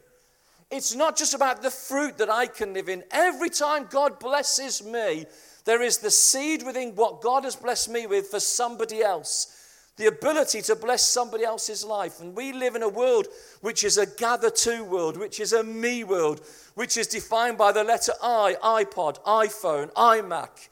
It's 0.70 0.94
not 0.96 1.16
just 1.16 1.34
about 1.34 1.62
the 1.62 1.70
fruit 1.70 2.18
that 2.18 2.28
I 2.28 2.48
can 2.48 2.74
live 2.74 2.88
in. 2.88 3.04
Every 3.12 3.50
time 3.50 3.86
God 3.88 4.18
blesses 4.18 4.84
me, 4.84 5.26
there 5.64 5.80
is 5.80 5.98
the 5.98 6.10
seed 6.10 6.64
within 6.64 6.96
what 6.96 7.20
God 7.20 7.44
has 7.44 7.54
blessed 7.54 7.90
me 7.90 8.06
with 8.08 8.26
for 8.26 8.40
somebody 8.40 9.00
else. 9.00 9.60
The 9.96 10.06
ability 10.06 10.62
to 10.62 10.74
bless 10.74 11.04
somebody 11.04 11.44
else's 11.44 11.84
life. 11.84 12.20
And 12.20 12.34
we 12.34 12.52
live 12.52 12.74
in 12.74 12.82
a 12.82 12.88
world 12.88 13.28
which 13.60 13.84
is 13.84 13.96
a 13.96 14.06
gather 14.06 14.50
to 14.50 14.82
world, 14.82 15.16
which 15.16 15.38
is 15.38 15.52
a 15.52 15.62
me 15.62 16.02
world, 16.02 16.40
which 16.74 16.96
is 16.96 17.06
defined 17.06 17.56
by 17.56 17.70
the 17.70 17.84
letter 17.84 18.12
I, 18.20 18.56
iPod, 18.60 19.22
iPhone, 19.22 19.92
iMac. 19.92 20.68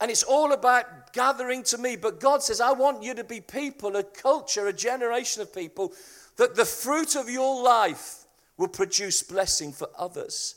And 0.00 0.10
it's 0.10 0.22
all 0.22 0.52
about 0.52 1.12
gathering 1.12 1.62
to 1.64 1.78
me. 1.78 1.96
But 1.96 2.20
God 2.20 2.42
says, 2.42 2.60
I 2.60 2.72
want 2.72 3.02
you 3.02 3.14
to 3.14 3.24
be 3.24 3.40
people, 3.40 3.96
a 3.96 4.02
culture, 4.02 4.66
a 4.66 4.72
generation 4.72 5.42
of 5.42 5.54
people, 5.54 5.92
that 6.36 6.56
the 6.56 6.64
fruit 6.64 7.14
of 7.14 7.30
your 7.30 7.62
life 7.62 8.24
will 8.56 8.68
produce 8.68 9.22
blessing 9.22 9.72
for 9.72 9.88
others. 9.96 10.56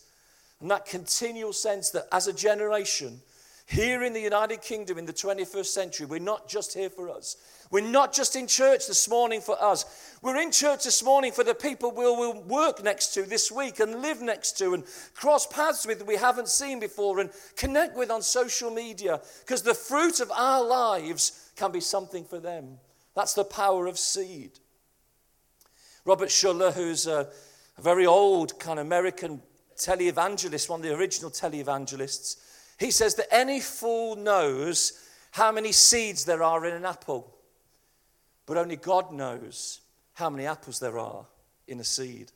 And 0.60 0.72
that 0.72 0.86
continual 0.86 1.54
sense 1.54 1.92
that 1.92 2.08
as 2.12 2.28
a 2.28 2.34
generation, 2.34 3.22
here 3.68 4.04
in 4.04 4.14
the 4.14 4.22
United 4.22 4.62
Kingdom 4.62 4.98
in 4.98 5.06
the 5.06 5.14
21st 5.14 5.66
century, 5.66 6.06
we're 6.06 6.20
not 6.20 6.48
just 6.48 6.74
here 6.74 6.90
for 6.90 7.10
us. 7.10 7.36
We're 7.70 7.82
not 7.82 8.14
just 8.14 8.36
in 8.36 8.48
church 8.48 8.88
this 8.88 9.10
morning 9.10 9.42
for 9.42 9.62
us. 9.62 10.18
We're 10.22 10.42
in 10.42 10.52
church 10.52 10.86
this 10.86 11.04
morning 11.04 11.32
for 11.32 11.44
the 11.44 11.54
people 11.54 11.92
we'll, 11.92 12.42
work 12.44 12.84
next 12.84 13.14
to 13.16 13.24
this 13.24 13.52
week 13.52 13.80
and 13.80 14.02
live 14.02 14.22
next 14.22 14.58
to 14.60 14.74
and 14.74 14.84
cross 15.14 15.46
paths 15.46 15.86
with 15.86 16.00
that 16.00 16.08
we 16.08 16.16
haven't 16.16 16.48
seen 16.48 16.80
before 16.80 17.20
and 17.20 17.30
connect 17.56 17.98
with 17.98 18.10
on 18.10 18.22
social 18.22 18.72
media 18.72 19.20
because 19.40 19.62
the 19.62 19.74
fruit 19.74 20.20
of 20.20 20.32
our 20.32 20.64
lives 20.64 21.52
can 21.56 21.72
be 21.72 21.82
something 21.82 22.24
for 22.24 22.40
them. 22.40 22.78
That's 23.16 23.34
the 23.34 23.44
power 23.44 23.88
of 23.88 23.98
seed. 23.98 24.52
Robert 26.06 26.30
Schuller, 26.30 26.74
who's 26.74 27.06
a 27.06 27.30
a 27.78 27.82
very 27.82 28.06
old 28.06 28.60
kind 28.60 28.80
of 28.80 28.86
American 28.86 29.42
televangelist, 29.78 30.70
one 30.70 30.80
of 30.80 30.86
the 30.86 30.96
original 30.96 31.30
televangelists, 31.30 32.38
he 32.80 32.92
says 32.92 33.16
that 33.16 33.34
any 33.34 33.60
fool 33.60 34.16
knows 34.16 35.04
how 35.32 35.52
many 35.52 35.72
seeds 35.72 36.26
there 36.26 36.42
are 36.42 36.66
in 36.66 36.74
an 36.74 36.86
apple, 36.86 37.36
but 38.48 38.58
only 38.58 38.78
God 38.78 39.12
knows 39.12 39.82
how 40.14 40.32
many 40.32 40.48
apples 40.48 40.80
there 40.80 40.98
are 40.98 41.28
in 41.68 41.80
a 41.80 41.84
seed. 41.84 42.32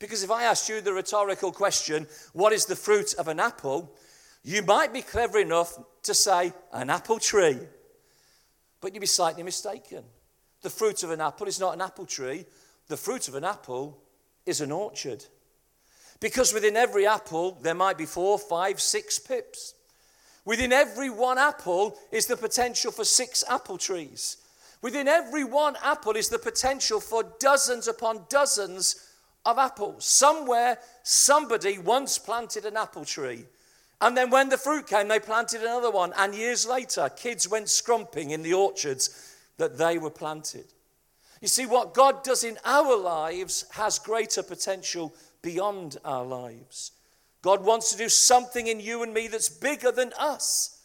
Because 0.00 0.24
if 0.24 0.30
I 0.32 0.44
asked 0.44 0.68
you 0.68 0.80
the 0.80 0.92
rhetorical 0.92 1.52
question, 1.52 2.08
what 2.32 2.52
is 2.52 2.66
the 2.66 2.74
fruit 2.74 3.14
of 3.14 3.28
an 3.28 3.38
apple? 3.38 3.94
You 4.42 4.62
might 4.62 4.92
be 4.92 5.02
clever 5.02 5.38
enough 5.38 5.78
to 6.02 6.14
say, 6.14 6.52
an 6.72 6.90
apple 6.90 7.20
tree. 7.20 7.58
But 8.80 8.94
you'd 8.94 9.00
be 9.00 9.06
slightly 9.06 9.44
mistaken. 9.44 10.02
The 10.62 10.70
fruit 10.70 11.04
of 11.04 11.10
an 11.10 11.20
apple 11.20 11.46
is 11.46 11.60
not 11.60 11.74
an 11.74 11.80
apple 11.80 12.06
tree. 12.06 12.46
The 12.88 12.96
fruit 12.96 13.28
of 13.28 13.36
an 13.36 13.44
apple 13.44 14.02
is 14.44 14.60
an 14.60 14.72
orchard. 14.72 15.24
Because 16.18 16.52
within 16.52 16.76
every 16.76 17.06
apple, 17.06 17.58
there 17.62 17.74
might 17.74 17.98
be 17.98 18.06
four, 18.06 18.38
five, 18.38 18.80
six 18.80 19.18
pips. 19.18 19.74
Within 20.44 20.72
every 20.72 21.10
one 21.10 21.38
apple 21.38 21.96
is 22.10 22.26
the 22.26 22.36
potential 22.36 22.90
for 22.90 23.04
six 23.04 23.44
apple 23.48 23.78
trees. 23.78 24.38
Within 24.82 25.06
every 25.06 25.44
one 25.44 25.76
apple 25.82 26.16
is 26.16 26.28
the 26.28 26.38
potential 26.38 27.00
for 27.00 27.24
dozens 27.38 27.86
upon 27.86 28.24
dozens 28.28 29.08
of 29.46 29.56
apples. 29.56 30.04
Somewhere, 30.04 30.78
somebody 31.04 31.78
once 31.78 32.18
planted 32.18 32.64
an 32.64 32.76
apple 32.76 33.04
tree. 33.04 33.46
And 34.00 34.16
then 34.16 34.30
when 34.30 34.48
the 34.48 34.58
fruit 34.58 34.88
came, 34.88 35.06
they 35.06 35.20
planted 35.20 35.62
another 35.62 35.90
one. 35.90 36.12
And 36.18 36.34
years 36.34 36.66
later, 36.66 37.08
kids 37.08 37.48
went 37.48 37.68
scrumping 37.68 38.30
in 38.30 38.42
the 38.42 38.54
orchards 38.54 39.36
that 39.58 39.78
they 39.78 39.98
were 39.98 40.10
planted. 40.10 40.64
You 41.40 41.46
see, 41.48 41.66
what 41.66 41.94
God 41.94 42.24
does 42.24 42.42
in 42.42 42.58
our 42.64 42.96
lives 42.96 43.64
has 43.72 44.00
greater 44.00 44.42
potential 44.42 45.14
beyond 45.42 45.98
our 46.04 46.24
lives. 46.24 46.92
God 47.42 47.64
wants 47.64 47.92
to 47.92 47.98
do 47.98 48.08
something 48.08 48.66
in 48.66 48.80
you 48.80 49.02
and 49.04 49.14
me 49.14 49.28
that's 49.28 49.48
bigger 49.48 49.92
than 49.92 50.12
us, 50.18 50.80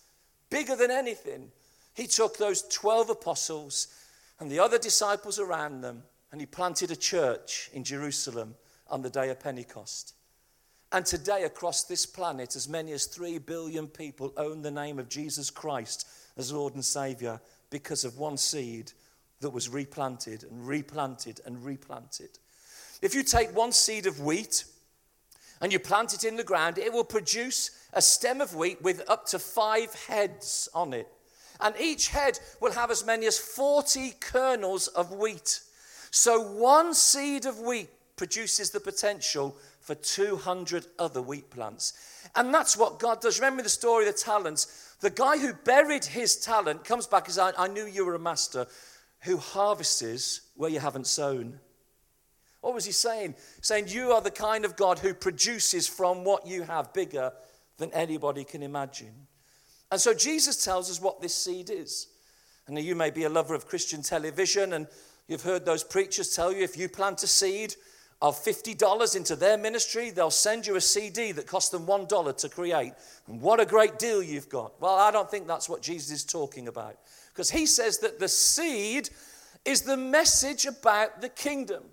bigger 0.49 0.75
than 0.75 0.91
anything. 0.91 1.51
He 1.97 2.05
took 2.05 2.37
those 2.37 2.61
12 2.61 3.09
apostles 3.09 3.87
and 4.39 4.51
the 4.51 4.59
other 4.59 4.77
disciples 4.77 5.39
around 5.39 5.81
them 5.81 6.03
and 6.31 6.39
he 6.39 6.45
planted 6.45 6.91
a 6.91 6.95
church 6.95 7.71
in 7.73 7.83
Jerusalem 7.83 8.53
on 8.87 9.01
the 9.01 9.09
day 9.09 9.31
of 9.31 9.39
Pentecost. 9.39 10.13
And 10.91 11.07
today, 11.07 11.43
across 11.43 11.83
this 11.83 12.05
planet, 12.05 12.55
as 12.55 12.69
many 12.69 12.91
as 12.91 13.07
3 13.07 13.39
billion 13.39 13.87
people 13.87 14.31
own 14.37 14.61
the 14.61 14.69
name 14.69 14.99
of 14.99 15.09
Jesus 15.09 15.49
Christ 15.49 16.07
as 16.37 16.53
Lord 16.53 16.75
and 16.75 16.85
Savior 16.85 17.41
because 17.71 18.05
of 18.05 18.19
one 18.19 18.37
seed 18.37 18.91
that 19.41 19.49
was 19.49 19.67
replanted 19.67 20.43
and 20.43 20.67
replanted 20.67 21.41
and 21.47 21.65
replanted. 21.65 22.37
If 23.01 23.15
you 23.15 23.23
take 23.23 23.55
one 23.55 23.71
seed 23.71 24.05
of 24.05 24.21
wheat 24.21 24.65
and 25.61 25.73
you 25.73 25.79
plant 25.79 26.13
it 26.13 26.23
in 26.23 26.35
the 26.35 26.43
ground, 26.43 26.77
it 26.77 26.93
will 26.93 27.03
produce 27.03 27.71
a 27.91 28.03
stem 28.03 28.39
of 28.39 28.55
wheat 28.55 28.83
with 28.83 29.01
up 29.09 29.25
to 29.29 29.39
five 29.39 29.95
heads 30.07 30.69
on 30.75 30.93
it. 30.93 31.07
And 31.61 31.75
each 31.79 32.09
head 32.09 32.39
will 32.61 32.71
have 32.73 32.91
as 32.91 33.05
many 33.05 33.25
as 33.25 33.37
40 33.37 34.13
kernels 34.19 34.87
of 34.87 35.11
wheat. 35.11 35.61
So 36.11 36.41
one 36.41 36.93
seed 36.93 37.45
of 37.45 37.59
wheat 37.59 37.89
produces 38.15 38.71
the 38.71 38.79
potential 38.79 39.55
for 39.81 39.95
200 39.95 40.85
other 40.99 41.21
wheat 41.21 41.49
plants. 41.49 41.93
And 42.35 42.53
that's 42.53 42.75
what 42.75 42.99
God 42.99 43.21
does. 43.21 43.39
Remember 43.39 43.63
the 43.63 43.69
story 43.69 44.07
of 44.07 44.13
the 44.13 44.19
talents? 44.19 44.95
The 44.99 45.09
guy 45.09 45.37
who 45.37 45.53
buried 45.53 46.03
his 46.03 46.35
talent 46.37 46.83
comes 46.83 47.07
back 47.07 47.25
and 47.25 47.33
says, 47.33 47.53
I 47.57 47.67
knew 47.67 47.85
you 47.85 48.05
were 48.05 48.15
a 48.15 48.19
master 48.19 48.67
who 49.21 49.37
harvests 49.37 50.41
where 50.55 50.69
you 50.69 50.79
haven't 50.79 51.07
sown. 51.07 51.59
What 52.61 52.73
was 52.73 52.85
he 52.85 52.91
saying? 52.91 53.35
Saying, 53.61 53.87
You 53.87 54.11
are 54.11 54.21
the 54.21 54.31
kind 54.31 54.65
of 54.65 54.75
God 54.75 54.99
who 54.99 55.13
produces 55.13 55.87
from 55.87 56.23
what 56.23 56.45
you 56.45 56.63
have 56.63 56.93
bigger 56.93 57.31
than 57.77 57.91
anybody 57.93 58.43
can 58.43 58.63
imagine. 58.63 59.27
And 59.91 59.99
so 59.99 60.13
Jesus 60.13 60.63
tells 60.63 60.89
us 60.89 61.01
what 61.01 61.21
this 61.21 61.35
seed 61.35 61.69
is. 61.69 62.07
And 62.67 62.77
you 62.77 62.95
may 62.95 63.09
be 63.09 63.23
a 63.23 63.29
lover 63.29 63.55
of 63.55 63.67
Christian 63.67 64.01
television, 64.01 64.73
and 64.73 64.87
you've 65.27 65.43
heard 65.43 65.65
those 65.65 65.83
preachers 65.83 66.35
tell 66.35 66.51
you 66.51 66.63
if 66.63 66.77
you 66.77 66.89
plant 66.89 67.23
a 67.23 67.27
seed 67.27 67.75
of 68.21 68.35
$50 68.43 69.15
into 69.15 69.35
their 69.35 69.57
ministry, 69.57 70.09
they'll 70.09 70.31
send 70.31 70.65
you 70.65 70.75
a 70.75 70.81
CD 70.81 71.31
that 71.33 71.45
cost 71.45 71.71
them 71.71 71.85
$1 71.85 72.37
to 72.37 72.49
create. 72.49 72.93
And 73.27 73.39
what 73.39 73.59
a 73.59 73.65
great 73.65 73.99
deal 73.99 74.23
you've 74.23 74.49
got. 74.49 74.79
Well, 74.81 74.95
I 74.95 75.11
don't 75.11 75.29
think 75.29 75.47
that's 75.47 75.69
what 75.69 75.81
Jesus 75.81 76.11
is 76.11 76.23
talking 76.23 76.67
about. 76.67 76.97
Because 77.29 77.51
he 77.51 77.65
says 77.65 77.99
that 77.99 78.19
the 78.19 78.27
seed 78.27 79.09
is 79.63 79.83
the 79.83 79.97
message 79.97 80.65
about 80.65 81.21
the 81.21 81.29
kingdom. 81.29 81.83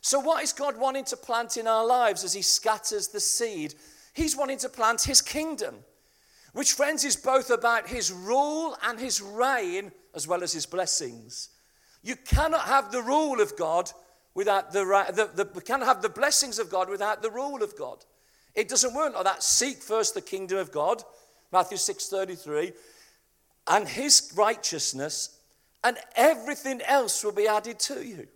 So, 0.00 0.18
what 0.18 0.42
is 0.42 0.52
God 0.52 0.76
wanting 0.76 1.04
to 1.06 1.16
plant 1.16 1.56
in 1.56 1.66
our 1.66 1.86
lives 1.86 2.24
as 2.24 2.32
he 2.32 2.42
scatters 2.42 3.08
the 3.08 3.20
seed? 3.20 3.74
He's 4.14 4.36
wanting 4.36 4.58
to 4.58 4.68
plant 4.68 5.02
his 5.02 5.20
kingdom, 5.20 5.76
which, 6.56 6.72
friends, 6.72 7.04
is 7.04 7.16
both 7.16 7.50
about 7.50 7.86
his 7.86 8.10
rule 8.10 8.78
and 8.82 8.98
his 8.98 9.20
reign 9.20 9.92
as 10.14 10.26
well 10.26 10.42
as 10.42 10.54
his 10.54 10.64
blessings. 10.64 11.50
You 12.02 12.16
cannot 12.16 12.62
have 12.62 12.90
the 12.90 13.02
rule 13.02 13.42
of 13.42 13.58
God 13.58 13.92
without 14.34 14.72
the, 14.72 14.82
the, 15.14 15.44
the 15.44 15.60
cannot 15.60 15.86
have 15.86 16.00
the 16.00 16.08
blessings 16.08 16.58
of 16.58 16.70
God 16.70 16.88
without 16.88 17.20
the 17.20 17.30
rule 17.30 17.62
of 17.62 17.76
God. 17.76 18.06
It 18.54 18.70
doesn't 18.70 18.94
work 18.94 19.14
like 19.14 19.24
that. 19.24 19.42
Seek 19.42 19.82
first 19.82 20.14
the 20.14 20.22
kingdom 20.22 20.56
of 20.56 20.72
God, 20.72 21.02
Matthew 21.52 21.76
6 21.76 22.08
33 22.08 22.72
and 23.66 23.86
his 23.86 24.32
righteousness, 24.34 25.38
and 25.84 25.98
everything 26.14 26.80
else 26.82 27.22
will 27.22 27.32
be 27.32 27.48
added 27.48 27.78
to 27.80 28.02
you. 28.06 28.28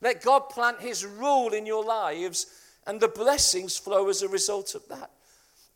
Let 0.00 0.22
God 0.22 0.48
plant 0.48 0.80
his 0.80 1.04
rule 1.04 1.52
in 1.52 1.66
your 1.66 1.84
lives, 1.84 2.46
and 2.86 3.00
the 3.00 3.08
blessings 3.08 3.76
flow 3.76 4.08
as 4.08 4.22
a 4.22 4.28
result 4.28 4.74
of 4.74 4.88
that. 4.88 5.10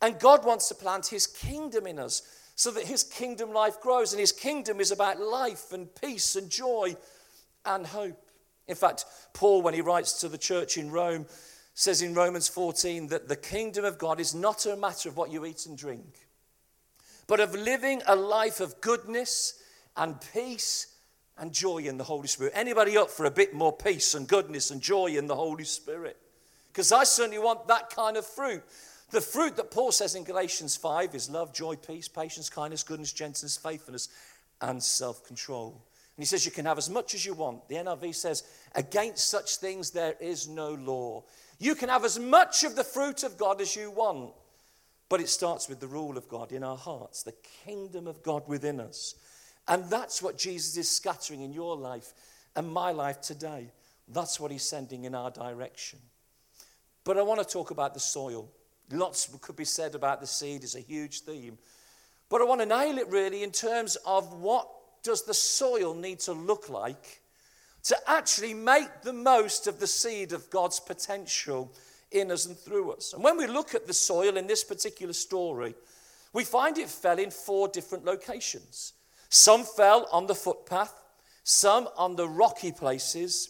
And 0.01 0.19
God 0.19 0.45
wants 0.45 0.67
to 0.69 0.75
plant 0.75 1.07
his 1.07 1.27
kingdom 1.27 1.85
in 1.85 1.99
us 1.99 2.21
so 2.55 2.71
that 2.71 2.85
his 2.85 3.03
kingdom 3.03 3.53
life 3.53 3.79
grows. 3.79 4.13
And 4.13 4.19
his 4.19 4.31
kingdom 4.31 4.79
is 4.79 4.91
about 4.91 5.19
life 5.19 5.71
and 5.71 5.93
peace 5.95 6.35
and 6.35 6.49
joy 6.49 6.95
and 7.65 7.85
hope. 7.85 8.31
In 8.67 8.75
fact, 8.75 9.05
Paul, 9.33 9.61
when 9.61 9.73
he 9.73 9.81
writes 9.81 10.19
to 10.21 10.29
the 10.29 10.37
church 10.37 10.77
in 10.77 10.91
Rome, 10.91 11.25
says 11.73 12.01
in 12.01 12.13
Romans 12.13 12.47
14 12.47 13.07
that 13.07 13.27
the 13.27 13.35
kingdom 13.35 13.85
of 13.85 13.97
God 13.97 14.19
is 14.19 14.35
not 14.35 14.65
a 14.65 14.75
matter 14.75 15.09
of 15.09 15.17
what 15.17 15.31
you 15.31 15.45
eat 15.45 15.65
and 15.65 15.77
drink 15.77 16.27
but 17.31 17.39
of 17.39 17.55
living 17.55 18.01
a 18.07 18.15
life 18.15 18.59
of 18.59 18.81
goodness 18.81 19.53
and 19.95 20.19
peace 20.33 20.97
and 21.37 21.53
joy 21.53 21.77
in 21.77 21.97
the 21.97 22.03
Holy 22.03 22.27
Spirit. 22.27 22.51
Anybody 22.53 22.97
up 22.97 23.09
for 23.09 23.25
a 23.25 23.31
bit 23.31 23.53
more 23.53 23.71
peace 23.71 24.15
and 24.15 24.27
goodness 24.27 24.69
and 24.69 24.81
joy 24.81 25.05
in 25.05 25.27
the 25.27 25.35
Holy 25.37 25.63
Spirit? 25.63 26.17
Because 26.67 26.91
I 26.91 27.05
certainly 27.05 27.39
want 27.39 27.69
that 27.69 27.89
kind 27.89 28.17
of 28.17 28.25
fruit. 28.25 28.63
The 29.11 29.21
fruit 29.21 29.57
that 29.57 29.71
Paul 29.71 29.91
says 29.91 30.15
in 30.15 30.23
Galatians 30.23 30.77
5 30.77 31.13
is 31.15 31.29
love, 31.29 31.53
joy, 31.53 31.75
peace, 31.75 32.07
patience, 32.07 32.49
kindness, 32.49 32.83
goodness, 32.83 33.11
gentleness, 33.11 33.57
faithfulness, 33.57 34.07
and 34.61 34.81
self 34.81 35.25
control. 35.25 35.85
And 36.15 36.23
he 36.23 36.25
says 36.25 36.45
you 36.45 36.51
can 36.51 36.65
have 36.65 36.77
as 36.77 36.89
much 36.89 37.13
as 37.13 37.25
you 37.25 37.33
want. 37.33 37.67
The 37.67 37.75
NIV 37.75 38.15
says, 38.15 38.43
against 38.73 39.29
such 39.29 39.57
things 39.57 39.91
there 39.91 40.15
is 40.19 40.47
no 40.47 40.73
law. 40.73 41.23
You 41.59 41.75
can 41.75 41.89
have 41.89 42.05
as 42.05 42.19
much 42.19 42.63
of 42.63 42.75
the 42.75 42.83
fruit 42.83 43.23
of 43.23 43.37
God 43.37 43.59
as 43.59 43.75
you 43.75 43.91
want. 43.91 44.31
But 45.09 45.19
it 45.19 45.27
starts 45.27 45.67
with 45.67 45.81
the 45.81 45.87
rule 45.87 46.17
of 46.17 46.29
God 46.29 46.53
in 46.53 46.63
our 46.63 46.77
hearts, 46.77 47.23
the 47.23 47.35
kingdom 47.65 48.07
of 48.07 48.23
God 48.23 48.47
within 48.47 48.79
us. 48.79 49.15
And 49.67 49.83
that's 49.89 50.21
what 50.21 50.37
Jesus 50.37 50.77
is 50.77 50.89
scattering 50.89 51.41
in 51.41 51.51
your 51.51 51.75
life 51.75 52.13
and 52.55 52.71
my 52.71 52.91
life 52.91 53.19
today. 53.19 53.71
That's 54.07 54.39
what 54.39 54.51
he's 54.51 54.63
sending 54.63 55.03
in 55.03 55.13
our 55.13 55.29
direction. 55.29 55.99
But 57.03 57.17
I 57.17 57.23
want 57.23 57.41
to 57.41 57.45
talk 57.45 57.71
about 57.71 57.93
the 57.93 57.99
soil. 57.99 58.49
Lots 58.91 59.29
could 59.41 59.55
be 59.55 59.65
said 59.65 59.95
about 59.95 60.21
the 60.21 60.27
seed, 60.27 60.63
it's 60.63 60.75
a 60.75 60.81
huge 60.81 61.21
theme. 61.21 61.57
But 62.29 62.41
I 62.41 62.45
want 62.45 62.61
to 62.61 62.65
nail 62.65 62.97
it 62.97 63.09
really 63.09 63.43
in 63.43 63.51
terms 63.51 63.97
of 64.05 64.33
what 64.33 64.67
does 65.03 65.23
the 65.23 65.33
soil 65.33 65.93
need 65.93 66.19
to 66.19 66.33
look 66.33 66.69
like 66.69 67.21
to 67.83 67.97
actually 68.07 68.53
make 68.53 69.01
the 69.01 69.13
most 69.13 69.67
of 69.67 69.79
the 69.79 69.87
seed 69.87 70.33
of 70.33 70.49
God's 70.49 70.79
potential 70.79 71.73
in 72.11 72.31
us 72.31 72.45
and 72.45 72.57
through 72.57 72.91
us. 72.91 73.13
And 73.13 73.23
when 73.23 73.37
we 73.37 73.47
look 73.47 73.73
at 73.73 73.87
the 73.87 73.93
soil 73.93 74.37
in 74.37 74.47
this 74.47 74.63
particular 74.63 75.13
story, 75.13 75.73
we 76.33 76.43
find 76.43 76.77
it 76.77 76.89
fell 76.89 77.19
in 77.19 77.31
four 77.31 77.67
different 77.67 78.05
locations. 78.05 78.93
Some 79.29 79.63
fell 79.63 80.07
on 80.11 80.27
the 80.27 80.35
footpath, 80.35 80.93
some 81.43 81.89
on 81.97 82.15
the 82.15 82.27
rocky 82.27 82.71
places, 82.71 83.49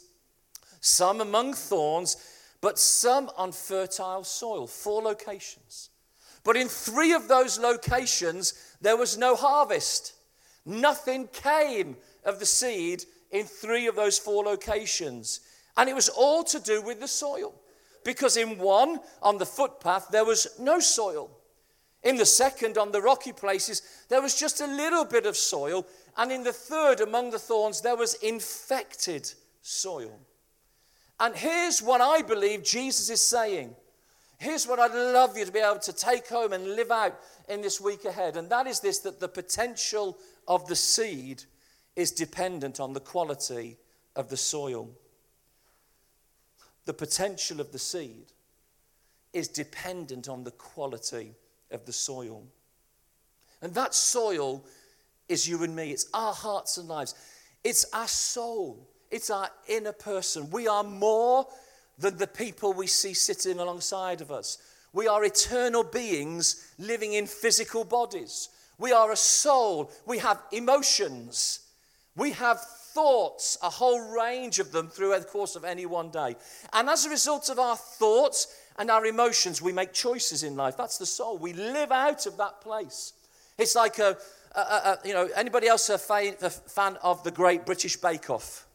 some 0.80 1.22
among 1.22 1.54
thorns, 1.54 2.18
but 2.62 2.80
some 2.80 3.30
on 3.36 3.52
fertile 3.52 4.24
soil. 4.24 4.68
Four 4.68 5.02
locations. 5.02 5.90
But 6.44 6.56
in 6.56 6.68
three 6.68 7.14
of 7.14 7.28
those 7.28 7.60
locations, 7.60 8.54
there 8.82 8.98
was 8.98 9.18
no 9.18 9.36
harvest. 9.36 10.14
Nothing 10.66 11.28
came 11.28 11.98
of 12.24 12.40
the 12.40 12.46
seed 12.46 13.04
in 13.32 13.46
three 13.46 13.88
of 13.88 13.96
those 13.96 14.18
four 14.18 14.44
locations. 14.44 15.42
And 15.78 15.90
it 15.90 15.96
was 15.96 16.10
all 16.10 16.44
to 16.46 16.60
do 16.60 16.82
with 16.82 17.00
the 17.00 17.08
soil 17.08 17.54
because 18.04 18.38
in 18.38 18.58
one, 18.58 19.00
on 19.22 19.38
the 19.38 19.46
footpath, 19.46 20.08
there 20.12 20.26
was 20.26 20.48
no 20.60 20.80
soil. 20.80 21.30
In 22.04 22.18
the 22.18 22.26
second, 22.26 22.78
on 22.78 22.92
the 22.92 23.02
rocky 23.02 23.32
places, 23.32 23.84
there 24.10 24.22
was 24.22 24.40
just 24.40 24.60
a 24.60 24.68
little 24.68 25.06
bit 25.06 25.28
of 25.28 25.38
soil. 25.38 25.86
And 26.18 26.32
in 26.32 26.44
the 26.44 26.54
third, 26.54 27.00
among 27.00 27.30
the 27.30 27.40
thorns, 27.40 27.82
there 27.82 27.96
was 27.96 28.16
infected 28.16 29.32
soil. 29.62 30.20
And 31.22 31.34
here's 31.36 31.82
what 31.82 32.02
I 32.02 32.22
believe 32.22 32.64
Jesus 32.64 33.10
is 33.10 33.22
saying. 33.22 33.74
Here's 34.38 34.68
what 34.68 34.80
I'd 34.80 34.94
love 34.94 35.38
you 35.38 35.46
to 35.46 35.52
be 35.52 35.60
able 35.60 35.80
to 35.80 35.94
take 35.94 36.28
home 36.28 36.52
and 36.52 36.76
live 36.76 36.92
out 36.92 37.18
in 37.48 37.62
this 37.62 37.80
week 37.80 38.04
ahead. 38.04 38.36
And 38.36 38.50
that 38.50 38.68
is 38.68 38.82
this 38.82 39.00
that 39.00 39.22
the 39.22 39.30
potential 39.30 40.18
of 40.48 40.68
the 40.68 40.76
seed 40.76 41.44
is 41.96 42.12
dependent 42.12 42.80
on 42.82 42.92
the 42.92 43.00
quality 43.00 43.78
of 44.18 44.28
the 44.28 44.38
soil 44.38 44.90
the 46.86 46.94
potential 46.94 47.60
of 47.60 47.72
the 47.72 47.80
seed 47.80 48.34
is 49.34 49.48
dependent 49.48 50.28
on 50.28 50.44
the 50.44 50.52
quality 50.52 51.36
of 51.72 51.86
the 51.86 51.94
soil. 51.94 52.44
And 53.62 53.74
that 53.76 53.94
soil 53.94 54.66
is 55.30 55.48
you 55.48 55.64
and 55.64 55.76
me, 55.76 55.92
it's 55.92 56.08
our 56.14 56.34
hearts 56.34 56.78
and 56.78 56.88
lives, 56.88 57.16
it's 57.64 57.86
our 57.94 58.08
soul, 58.08 58.90
it's 59.12 59.30
our 59.30 59.50
inner 59.68 59.92
person. 59.92 60.50
We 60.50 60.68
are 60.68 60.84
more 60.84 61.46
than 62.00 62.18
the 62.18 62.28
people 62.28 62.74
we 62.74 62.88
see 62.88 63.14
sitting 63.14 63.60
alongside 63.60 64.22
of 64.22 64.32
us. 64.32 64.58
We 64.94 65.08
are 65.08 65.24
eternal 65.24 65.84
beings 65.84 66.74
living 66.80 67.14
in 67.14 67.28
physical 67.28 67.84
bodies. 67.84 68.50
We 68.78 68.92
are 68.92 69.12
a 69.12 69.16
soul. 69.16 69.92
We 70.06 70.18
have 70.18 70.42
emotions. 70.52 71.60
We 72.16 72.32
have 72.32 72.60
thoughts, 72.60 73.58
a 73.62 73.70
whole 73.70 74.02
range 74.12 74.60
of 74.60 74.72
them 74.72 74.90
through 74.90 75.18
the 75.18 75.26
course 75.26 75.56
of 75.56 75.64
any 75.64 75.86
one 75.86 76.10
day. 76.10 76.36
And 76.74 76.90
as 76.90 77.06
a 77.06 77.10
result 77.10 77.50
of 77.50 77.60
our 77.60 77.78
thoughts 77.78 78.48
and 78.78 78.92
our 78.92 79.06
emotions, 79.06 79.62
we 79.62 79.72
make 79.72 79.94
choices 79.94 80.44
in 80.44 80.56
life. 80.56 80.76
That's 80.76 80.98
the 80.98 81.06
soul. 81.06 81.38
We 81.38 81.54
live 81.54 81.92
out 81.92 82.26
of 82.26 82.38
that 82.38 82.60
place. 82.62 83.14
It's 83.58 83.76
like 83.76 84.00
a, 84.00 84.18
a, 84.56 84.60
a 84.60 85.00
you 85.06 85.14
know, 85.14 85.30
anybody 85.36 85.68
else 85.68 85.90
a 85.90 85.98
fan, 85.98 86.36
a 86.42 86.50
fan 86.50 86.98
of 87.04 87.24
the 87.24 87.32
Great 87.32 87.66
British 87.66 87.96
Bake 87.96 88.30
Off? 88.30 88.66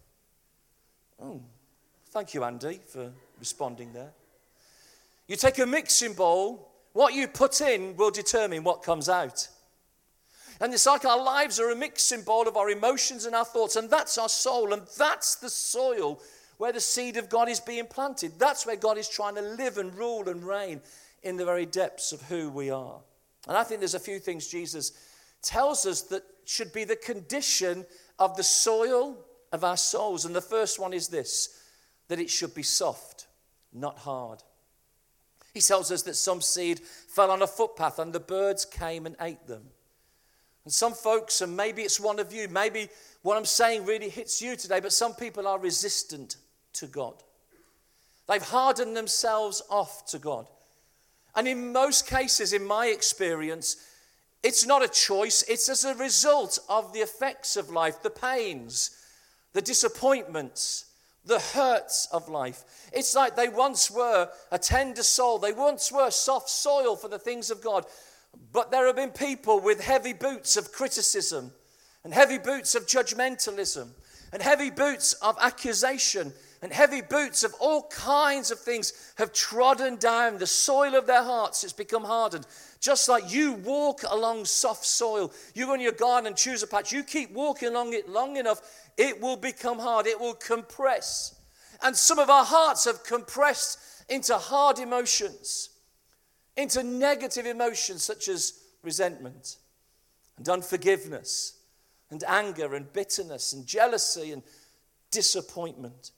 Oh, 1.20 1.40
thank 2.10 2.34
you, 2.34 2.44
Andy, 2.44 2.80
for 2.86 3.12
responding 3.38 3.92
there. 3.92 4.12
You 5.28 5.36
take 5.36 5.58
a 5.58 5.66
mixing 5.66 6.14
bowl, 6.14 6.70
what 6.92 7.14
you 7.14 7.26
put 7.26 7.60
in 7.60 7.96
will 7.96 8.10
determine 8.10 8.64
what 8.64 8.82
comes 8.82 9.08
out. 9.08 9.48
And 10.60 10.72
it's 10.72 10.86
like 10.86 11.04
our 11.04 11.22
lives 11.22 11.60
are 11.60 11.70
a 11.70 11.76
mixing 11.76 12.22
bowl 12.22 12.48
of 12.48 12.56
our 12.56 12.70
emotions 12.70 13.26
and 13.26 13.34
our 13.34 13.44
thoughts, 13.44 13.76
and 13.76 13.90
that's 13.90 14.16
our 14.18 14.28
soul, 14.28 14.72
and 14.72 14.82
that's 14.96 15.34
the 15.36 15.50
soil 15.50 16.22
where 16.58 16.72
the 16.72 16.80
seed 16.80 17.16
of 17.16 17.28
God 17.28 17.48
is 17.48 17.60
being 17.60 17.86
planted. 17.86 18.38
That's 18.38 18.64
where 18.64 18.76
God 18.76 18.96
is 18.96 19.08
trying 19.08 19.34
to 19.34 19.42
live 19.42 19.76
and 19.76 19.94
rule 19.94 20.28
and 20.28 20.42
reign 20.42 20.80
in 21.22 21.36
the 21.36 21.44
very 21.44 21.66
depths 21.66 22.12
of 22.12 22.22
who 22.22 22.48
we 22.48 22.70
are. 22.70 23.00
And 23.46 23.56
I 23.56 23.64
think 23.64 23.80
there's 23.80 23.94
a 23.94 24.00
few 24.00 24.18
things 24.18 24.48
Jesus 24.48 24.92
tells 25.42 25.84
us 25.84 26.02
that 26.02 26.22
should 26.46 26.72
be 26.72 26.84
the 26.84 26.96
condition 26.96 27.84
of 28.18 28.36
the 28.36 28.42
soil 28.42 29.18
of 29.52 29.64
our 29.64 29.76
souls. 29.76 30.24
And 30.24 30.34
the 30.34 30.40
first 30.40 30.78
one 30.78 30.92
is 30.92 31.08
this 31.08 31.62
that 32.08 32.20
it 32.20 32.30
should 32.30 32.54
be 32.54 32.62
soft, 32.62 33.26
not 33.72 33.98
hard. 33.98 34.42
He 35.54 35.60
tells 35.60 35.90
us 35.90 36.02
that 36.02 36.14
some 36.14 36.40
seed 36.40 36.80
fell 36.80 37.30
on 37.30 37.42
a 37.42 37.46
footpath 37.46 37.98
and 37.98 38.12
the 38.12 38.20
birds 38.20 38.64
came 38.64 39.06
and 39.06 39.16
ate 39.20 39.46
them. 39.46 39.62
And 40.64 40.72
some 40.72 40.92
folks, 40.92 41.40
and 41.40 41.56
maybe 41.56 41.82
it's 41.82 41.98
one 41.98 42.18
of 42.18 42.32
you, 42.32 42.48
maybe 42.48 42.88
what 43.22 43.36
I'm 43.36 43.44
saying 43.44 43.86
really 43.86 44.08
hits 44.08 44.42
you 44.42 44.56
today, 44.56 44.80
but 44.80 44.92
some 44.92 45.14
people 45.14 45.46
are 45.46 45.58
resistant 45.58 46.36
to 46.74 46.86
God. 46.86 47.14
They've 48.28 48.42
hardened 48.42 48.96
themselves 48.96 49.62
off 49.70 50.04
to 50.06 50.18
God. 50.18 50.46
And 51.34 51.46
in 51.46 51.72
most 51.72 52.06
cases, 52.06 52.52
in 52.52 52.64
my 52.64 52.86
experience, 52.86 53.76
it's 54.42 54.66
not 54.66 54.84
a 54.84 54.88
choice, 54.88 55.42
it's 55.48 55.68
as 55.68 55.84
a 55.84 55.94
result 55.94 56.58
of 56.68 56.92
the 56.92 57.00
effects 57.00 57.56
of 57.56 57.70
life, 57.70 58.02
the 58.02 58.10
pains, 58.10 58.90
the 59.56 59.62
disappointments, 59.62 60.84
the 61.24 61.38
hurts 61.38 62.08
of 62.12 62.28
life. 62.28 62.90
It's 62.92 63.14
like 63.14 63.36
they 63.36 63.48
once 63.48 63.90
were 63.90 64.28
a 64.52 64.58
tender 64.58 65.02
soul, 65.02 65.38
they 65.38 65.54
once 65.54 65.90
were 65.90 66.10
soft 66.10 66.50
soil 66.50 66.94
for 66.94 67.08
the 67.08 67.18
things 67.18 67.50
of 67.50 67.62
God, 67.62 67.86
but 68.52 68.70
there 68.70 68.86
have 68.86 68.96
been 68.96 69.12
people 69.12 69.58
with 69.58 69.80
heavy 69.80 70.12
boots 70.12 70.58
of 70.58 70.72
criticism 70.72 71.52
and 72.04 72.12
heavy 72.12 72.36
boots 72.36 72.74
of 72.74 72.86
judgmentalism 72.86 73.88
and 74.30 74.42
heavy 74.42 74.68
boots 74.68 75.14
of 75.14 75.38
accusation 75.40 76.34
and 76.62 76.72
heavy 76.72 77.00
boots 77.00 77.44
of 77.44 77.54
all 77.60 77.88
kinds 77.88 78.50
of 78.50 78.58
things 78.58 78.92
have 79.16 79.32
trodden 79.32 79.96
down 79.96 80.38
the 80.38 80.46
soil 80.46 80.94
of 80.94 81.06
their 81.06 81.22
hearts. 81.22 81.64
It's 81.64 81.72
become 81.72 82.04
hardened. 82.04 82.46
Just 82.80 83.08
like 83.08 83.32
you 83.32 83.52
walk 83.52 84.02
along 84.08 84.44
soft 84.44 84.84
soil, 84.84 85.32
you 85.54 85.66
go 85.66 85.74
in 85.74 85.80
your 85.80 85.92
garden 85.92 86.26
and 86.26 86.36
choose 86.36 86.62
a 86.62 86.66
patch, 86.66 86.92
you 86.92 87.02
keep 87.02 87.30
walking 87.32 87.68
along 87.68 87.92
it 87.94 88.08
long 88.08 88.36
enough, 88.36 88.60
it 88.96 89.20
will 89.20 89.36
become 89.36 89.78
hard, 89.78 90.06
it 90.06 90.20
will 90.20 90.34
compress. 90.34 91.34
And 91.82 91.96
some 91.96 92.18
of 92.18 92.30
our 92.30 92.44
hearts 92.44 92.84
have 92.84 93.04
compressed 93.04 93.78
into 94.08 94.36
hard 94.36 94.78
emotions 94.78 95.70
into 96.56 96.82
negative 96.82 97.46
emotions 97.46 98.02
such 98.02 98.28
as 98.28 98.60
resentment 98.82 99.56
and 100.38 100.48
unforgiveness 100.48 101.58
and 102.10 102.24
anger 102.24 102.74
and 102.74 102.92
bitterness 102.92 103.52
and 103.52 103.66
jealousy 103.66 104.32
and 104.32 104.42
disappointment. 105.10 106.12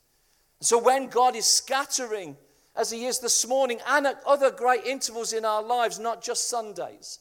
So 0.61 0.77
when 0.77 1.07
God 1.07 1.35
is 1.35 1.45
scattering, 1.45 2.37
as 2.75 2.91
He 2.91 3.05
is 3.05 3.19
this 3.19 3.47
morning 3.47 3.79
and 3.87 4.07
at 4.07 4.21
other 4.25 4.51
great 4.51 4.85
intervals 4.85 5.33
in 5.33 5.45
our 5.45 5.63
lives, 5.63 5.99
not 5.99 6.23
just 6.23 6.49
Sundays, 6.49 7.19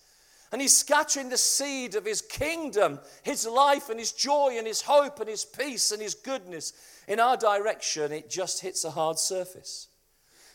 and 0.53 0.61
He's 0.61 0.77
scattering 0.77 1.29
the 1.29 1.39
seed 1.39 1.95
of 1.95 2.05
His 2.05 2.23
kingdom, 2.23 3.01
His 3.23 3.47
life 3.47 3.91
and 3.91 3.99
His 3.99 4.13
joy 4.13 4.55
and 4.57 4.67
His 4.67 4.83
hope 4.83 5.21
and 5.21 5.29
His 5.29 5.45
peace 5.45 5.91
and 5.93 6.03
His 6.03 6.15
goodness 6.15 6.73
in 7.07 7.21
our 7.21 7.37
direction, 7.37 8.13
it 8.13 8.31
just 8.31 8.61
hits 8.61 8.85
a 8.85 8.91
hard 8.91 9.19
surface. 9.19 9.89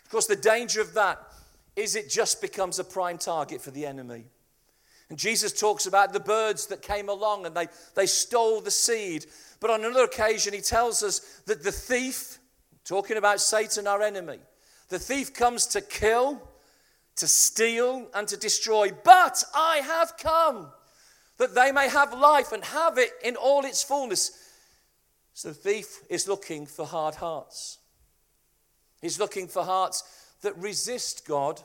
Of 0.06 0.12
course, 0.12 0.28
the 0.28 0.36
danger 0.36 0.82
of 0.82 0.94
that 0.94 1.20
is 1.76 1.96
it 1.96 2.10
just 2.10 2.42
becomes 2.42 2.78
a 2.78 2.84
prime 2.84 3.18
target 3.18 3.62
for 3.62 3.72
the 3.72 3.86
enemy. 3.86 4.26
And 5.10 5.18
Jesus 5.18 5.52
talks 5.52 5.86
about 5.86 6.14
the 6.14 6.20
birds 6.20 6.68
that 6.68 6.82
came 6.82 7.10
along 7.10 7.46
and 7.46 7.56
they, 7.56 7.68
they 7.96 8.06
stole 8.06 8.62
the 8.62 8.72
seed. 8.72 9.26
But 9.60 9.70
on 9.70 9.84
another 9.84 10.04
occasion, 10.04 10.54
he 10.54 10.62
tells 10.62 11.04
us 11.04 11.20
that 11.46 11.64
the 11.64 11.72
thief, 11.72 12.40
talking 12.86 13.18
about 13.18 13.42
Satan, 13.42 13.88
our 13.88 14.02
enemy, 14.02 14.40
the 14.90 15.00
thief 15.00 15.34
comes 15.34 15.66
to 15.68 15.82
kill, 15.82 16.42
to 17.18 17.28
steal, 17.28 18.08
and 18.14 18.28
to 18.28 18.38
destroy. 18.38 18.92
But 19.04 19.44
I 19.54 19.78
have 19.78 20.18
come 20.18 20.72
that 21.38 21.56
they 21.56 21.72
may 21.72 21.90
have 21.90 22.18
life 22.18 22.52
and 22.52 22.64
have 22.64 22.98
it 22.98 23.12
in 23.24 23.36
all 23.36 23.66
its 23.66 23.84
fullness. 23.84 24.32
So 25.34 25.50
the 25.50 25.54
thief 25.54 26.00
is 26.10 26.28
looking 26.28 26.66
for 26.66 26.86
hard 26.86 27.16
hearts. 27.16 27.80
He's 29.02 29.20
looking 29.20 29.48
for 29.48 29.64
hearts 29.64 30.04
that 30.42 30.58
resist 30.58 31.28
God, 31.28 31.62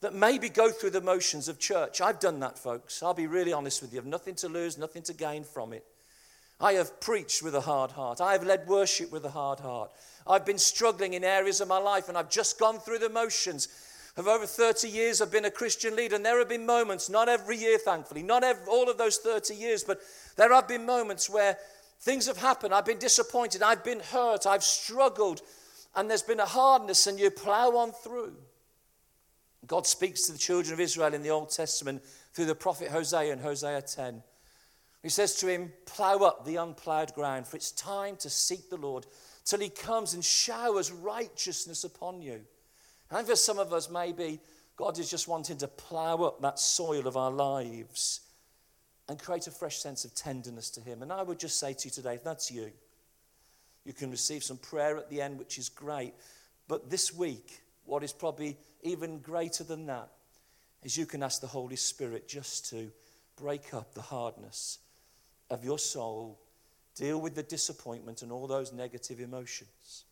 that 0.00 0.14
maybe 0.14 0.48
go 0.48 0.70
through 0.70 0.90
the 0.90 1.00
motions 1.00 1.48
of 1.48 1.58
church. 1.58 2.00
I've 2.00 2.18
done 2.18 2.40
that, 2.40 2.58
folks. 2.58 3.02
I'll 3.02 3.14
be 3.14 3.26
really 3.26 3.52
honest 3.52 3.82
with 3.82 3.92
you. 3.92 4.00
I've 4.00 4.06
nothing 4.06 4.34
to 4.36 4.48
lose, 4.48 4.78
nothing 4.78 5.02
to 5.02 5.14
gain 5.14 5.44
from 5.44 5.72
it. 5.72 5.84
I 6.60 6.74
have 6.74 7.00
preached 7.00 7.42
with 7.42 7.54
a 7.54 7.60
hard 7.60 7.92
heart. 7.92 8.20
I 8.20 8.32
have 8.32 8.44
led 8.44 8.66
worship 8.66 9.10
with 9.10 9.24
a 9.24 9.30
hard 9.30 9.60
heart. 9.60 9.90
I've 10.26 10.44
been 10.44 10.58
struggling 10.58 11.14
in 11.14 11.24
areas 11.24 11.60
of 11.60 11.68
my 11.68 11.78
life 11.78 12.08
and 12.08 12.18
I've 12.18 12.28
just 12.28 12.58
gone 12.58 12.78
through 12.78 12.98
the 12.98 13.08
motions. 13.08 13.68
Of 14.16 14.26
over 14.26 14.46
30 14.46 14.88
years 14.88 15.20
I've 15.20 15.32
been 15.32 15.44
a 15.44 15.50
Christian 15.50 15.96
leader, 15.96 16.16
and 16.16 16.24
there 16.24 16.38
have 16.38 16.48
been 16.48 16.66
moments, 16.66 17.08
not 17.08 17.28
every 17.28 17.56
year, 17.56 17.78
thankfully, 17.78 18.22
not 18.22 18.44
every, 18.44 18.64
all 18.66 18.90
of 18.90 18.98
those 18.98 19.18
30 19.18 19.54
years, 19.54 19.84
but 19.84 20.00
there 20.36 20.52
have 20.52 20.68
been 20.68 20.84
moments 20.84 21.30
where 21.30 21.56
things 22.00 22.26
have 22.26 22.36
happened. 22.36 22.74
I've 22.74 22.86
been 22.86 22.98
disappointed, 22.98 23.62
I've 23.62 23.84
been 23.84 24.00
hurt, 24.00 24.46
I've 24.46 24.64
struggled, 24.64 25.42
and 25.94 26.08
there's 26.08 26.22
been 26.22 26.40
a 26.40 26.46
hardness, 26.46 27.06
and 27.06 27.18
you 27.18 27.30
plow 27.30 27.76
on 27.76 27.92
through. 27.92 28.36
God 29.66 29.86
speaks 29.86 30.22
to 30.26 30.32
the 30.32 30.38
children 30.38 30.72
of 30.72 30.80
Israel 30.80 31.14
in 31.14 31.22
the 31.22 31.30
Old 31.30 31.50
Testament 31.50 32.02
through 32.32 32.46
the 32.46 32.54
prophet 32.54 32.88
Hosea 32.88 33.32
in 33.32 33.38
Hosea 33.38 33.82
10. 33.82 34.22
He 35.02 35.08
says 35.08 35.36
to 35.36 35.48
him, 35.48 35.72
Plow 35.86 36.18
up 36.18 36.44
the 36.44 36.56
unplowed 36.56 37.14
ground, 37.14 37.46
for 37.46 37.56
it's 37.56 37.72
time 37.72 38.16
to 38.16 38.30
seek 38.30 38.68
the 38.68 38.76
Lord 38.76 39.06
till 39.44 39.60
he 39.60 39.68
comes 39.68 40.14
and 40.14 40.24
showers 40.24 40.92
righteousness 40.92 41.84
upon 41.84 42.20
you. 42.20 42.40
And 43.10 43.26
for 43.26 43.36
some 43.36 43.58
of 43.58 43.72
us, 43.72 43.90
maybe 43.90 44.40
God 44.76 44.98
is 44.98 45.10
just 45.10 45.28
wanting 45.28 45.58
to 45.58 45.68
plow 45.68 46.16
up 46.22 46.40
that 46.42 46.58
soil 46.58 47.06
of 47.06 47.16
our 47.16 47.30
lives 47.30 48.20
and 49.08 49.18
create 49.18 49.46
a 49.46 49.50
fresh 49.50 49.78
sense 49.78 50.04
of 50.04 50.14
tenderness 50.14 50.70
to 50.70 50.80
Him. 50.80 51.02
And 51.02 51.12
I 51.12 51.22
would 51.22 51.38
just 51.38 51.58
say 51.58 51.72
to 51.72 51.88
you 51.88 51.90
today, 51.90 52.14
if 52.14 52.24
that's 52.24 52.50
you, 52.50 52.70
you 53.84 53.92
can 53.92 54.10
receive 54.10 54.44
some 54.44 54.58
prayer 54.58 54.96
at 54.96 55.10
the 55.10 55.20
end, 55.20 55.38
which 55.38 55.58
is 55.58 55.68
great. 55.68 56.14
But 56.68 56.88
this 56.88 57.12
week, 57.12 57.60
what 57.84 58.04
is 58.04 58.12
probably 58.12 58.56
even 58.82 59.18
greater 59.18 59.64
than 59.64 59.86
that 59.86 60.10
is 60.82 60.96
you 60.96 61.06
can 61.06 61.22
ask 61.22 61.40
the 61.40 61.46
Holy 61.46 61.76
Spirit 61.76 62.28
just 62.28 62.70
to 62.70 62.90
break 63.36 63.74
up 63.74 63.94
the 63.94 64.02
hardness 64.02 64.78
of 65.50 65.64
your 65.64 65.78
soul, 65.78 66.38
deal 66.94 67.20
with 67.20 67.34
the 67.34 67.42
disappointment 67.42 68.22
and 68.22 68.30
all 68.30 68.46
those 68.46 68.72
negative 68.72 69.20
emotions. 69.20 70.04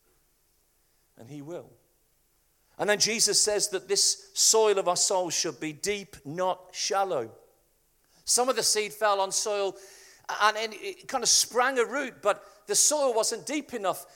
And 1.16 1.30
He 1.30 1.40
will. 1.42 1.70
And 2.78 2.88
then 2.88 2.98
Jesus 2.98 3.40
says 3.40 3.68
that 3.70 3.88
this 3.88 4.30
soil 4.34 4.78
of 4.78 4.88
our 4.88 4.96
souls 4.96 5.34
should 5.34 5.58
be 5.58 5.72
deep, 5.72 6.16
not 6.24 6.60
shallow. 6.72 7.30
Some 8.24 8.48
of 8.48 8.56
the 8.56 8.62
seed 8.62 8.92
fell 8.92 9.20
on 9.20 9.32
soil 9.32 9.74
and 10.42 10.56
it 10.58 11.08
kind 11.08 11.24
of 11.24 11.28
sprang 11.28 11.78
a 11.78 11.84
root, 11.84 12.16
but 12.22 12.44
the 12.66 12.74
soil 12.74 13.14
wasn't 13.14 13.46
deep 13.46 13.74
enough. 13.74 14.06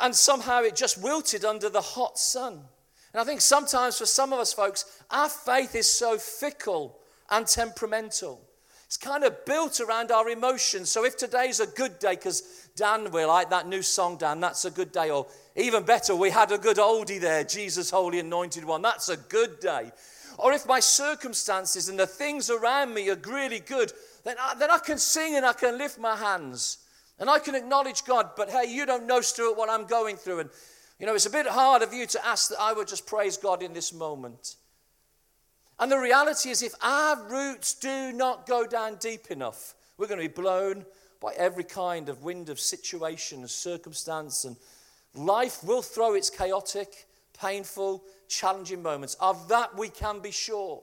And 0.00 0.14
somehow 0.14 0.62
it 0.62 0.76
just 0.76 1.02
wilted 1.02 1.44
under 1.44 1.68
the 1.68 1.80
hot 1.80 2.18
sun. 2.18 2.62
And 3.12 3.20
I 3.20 3.24
think 3.24 3.40
sometimes 3.40 3.98
for 3.98 4.06
some 4.06 4.32
of 4.32 4.38
us 4.38 4.52
folks, 4.52 4.84
our 5.10 5.28
faith 5.28 5.74
is 5.74 5.88
so 5.88 6.18
fickle 6.18 6.98
and 7.30 7.46
temperamental. 7.46 8.40
It's 8.86 8.96
kind 8.96 9.24
of 9.24 9.44
built 9.44 9.80
around 9.80 10.10
our 10.10 10.30
emotions. 10.30 10.90
So 10.90 11.04
if 11.04 11.16
today's 11.16 11.60
a 11.60 11.66
good 11.66 11.98
day, 11.98 12.14
because 12.14 12.67
Dan, 12.78 13.10
we 13.10 13.24
like 13.24 13.50
that 13.50 13.66
new 13.66 13.82
song, 13.82 14.16
Dan, 14.16 14.38
that's 14.38 14.64
a 14.64 14.70
good 14.70 14.92
day. 14.92 15.10
Or 15.10 15.26
even 15.56 15.82
better, 15.82 16.14
we 16.14 16.30
had 16.30 16.52
a 16.52 16.58
good 16.58 16.76
oldie 16.76 17.20
there, 17.20 17.42
Jesus, 17.42 17.90
Holy 17.90 18.20
Anointed 18.20 18.64
One. 18.64 18.82
That's 18.82 19.08
a 19.08 19.16
good 19.16 19.58
day. 19.58 19.90
Or 20.38 20.52
if 20.52 20.64
my 20.64 20.78
circumstances 20.78 21.88
and 21.88 21.98
the 21.98 22.06
things 22.06 22.50
around 22.50 22.94
me 22.94 23.10
are 23.10 23.18
really 23.26 23.58
good, 23.58 23.92
then 24.22 24.36
I, 24.40 24.54
then 24.54 24.70
I 24.70 24.78
can 24.78 24.96
sing 24.96 25.34
and 25.34 25.44
I 25.44 25.54
can 25.54 25.76
lift 25.76 25.98
my 25.98 26.14
hands 26.14 26.78
and 27.18 27.28
I 27.28 27.40
can 27.40 27.56
acknowledge 27.56 28.04
God. 28.04 28.30
But 28.36 28.48
hey, 28.48 28.72
you 28.72 28.86
don't 28.86 29.08
know, 29.08 29.22
Stuart, 29.22 29.58
what 29.58 29.68
I'm 29.68 29.84
going 29.84 30.14
through. 30.14 30.38
And, 30.40 30.50
you 31.00 31.06
know, 31.06 31.16
it's 31.16 31.26
a 31.26 31.30
bit 31.30 31.48
hard 31.48 31.82
of 31.82 31.92
you 31.92 32.06
to 32.06 32.24
ask 32.24 32.50
that 32.50 32.60
I 32.60 32.72
would 32.72 32.86
just 32.86 33.08
praise 33.08 33.36
God 33.36 33.60
in 33.60 33.72
this 33.72 33.92
moment. 33.92 34.54
And 35.80 35.90
the 35.90 35.98
reality 35.98 36.50
is, 36.50 36.62
if 36.62 36.74
our 36.80 37.28
roots 37.28 37.74
do 37.74 38.12
not 38.12 38.46
go 38.46 38.64
down 38.64 38.98
deep 39.00 39.32
enough, 39.32 39.74
we're 39.96 40.06
going 40.06 40.20
to 40.20 40.28
be 40.28 40.32
blown 40.32 40.86
by 41.20 41.32
every 41.34 41.64
kind 41.64 42.08
of 42.08 42.22
wind 42.22 42.48
of 42.48 42.60
situation 42.60 43.40
and 43.40 43.50
circumstance, 43.50 44.44
and 44.44 44.56
life 45.14 45.62
will 45.64 45.82
throw 45.82 46.14
its 46.14 46.30
chaotic, 46.30 47.06
painful, 47.38 48.04
challenging 48.28 48.82
moments. 48.82 49.14
Of 49.20 49.48
that 49.48 49.76
we 49.76 49.88
can 49.88 50.20
be 50.20 50.30
sure. 50.30 50.82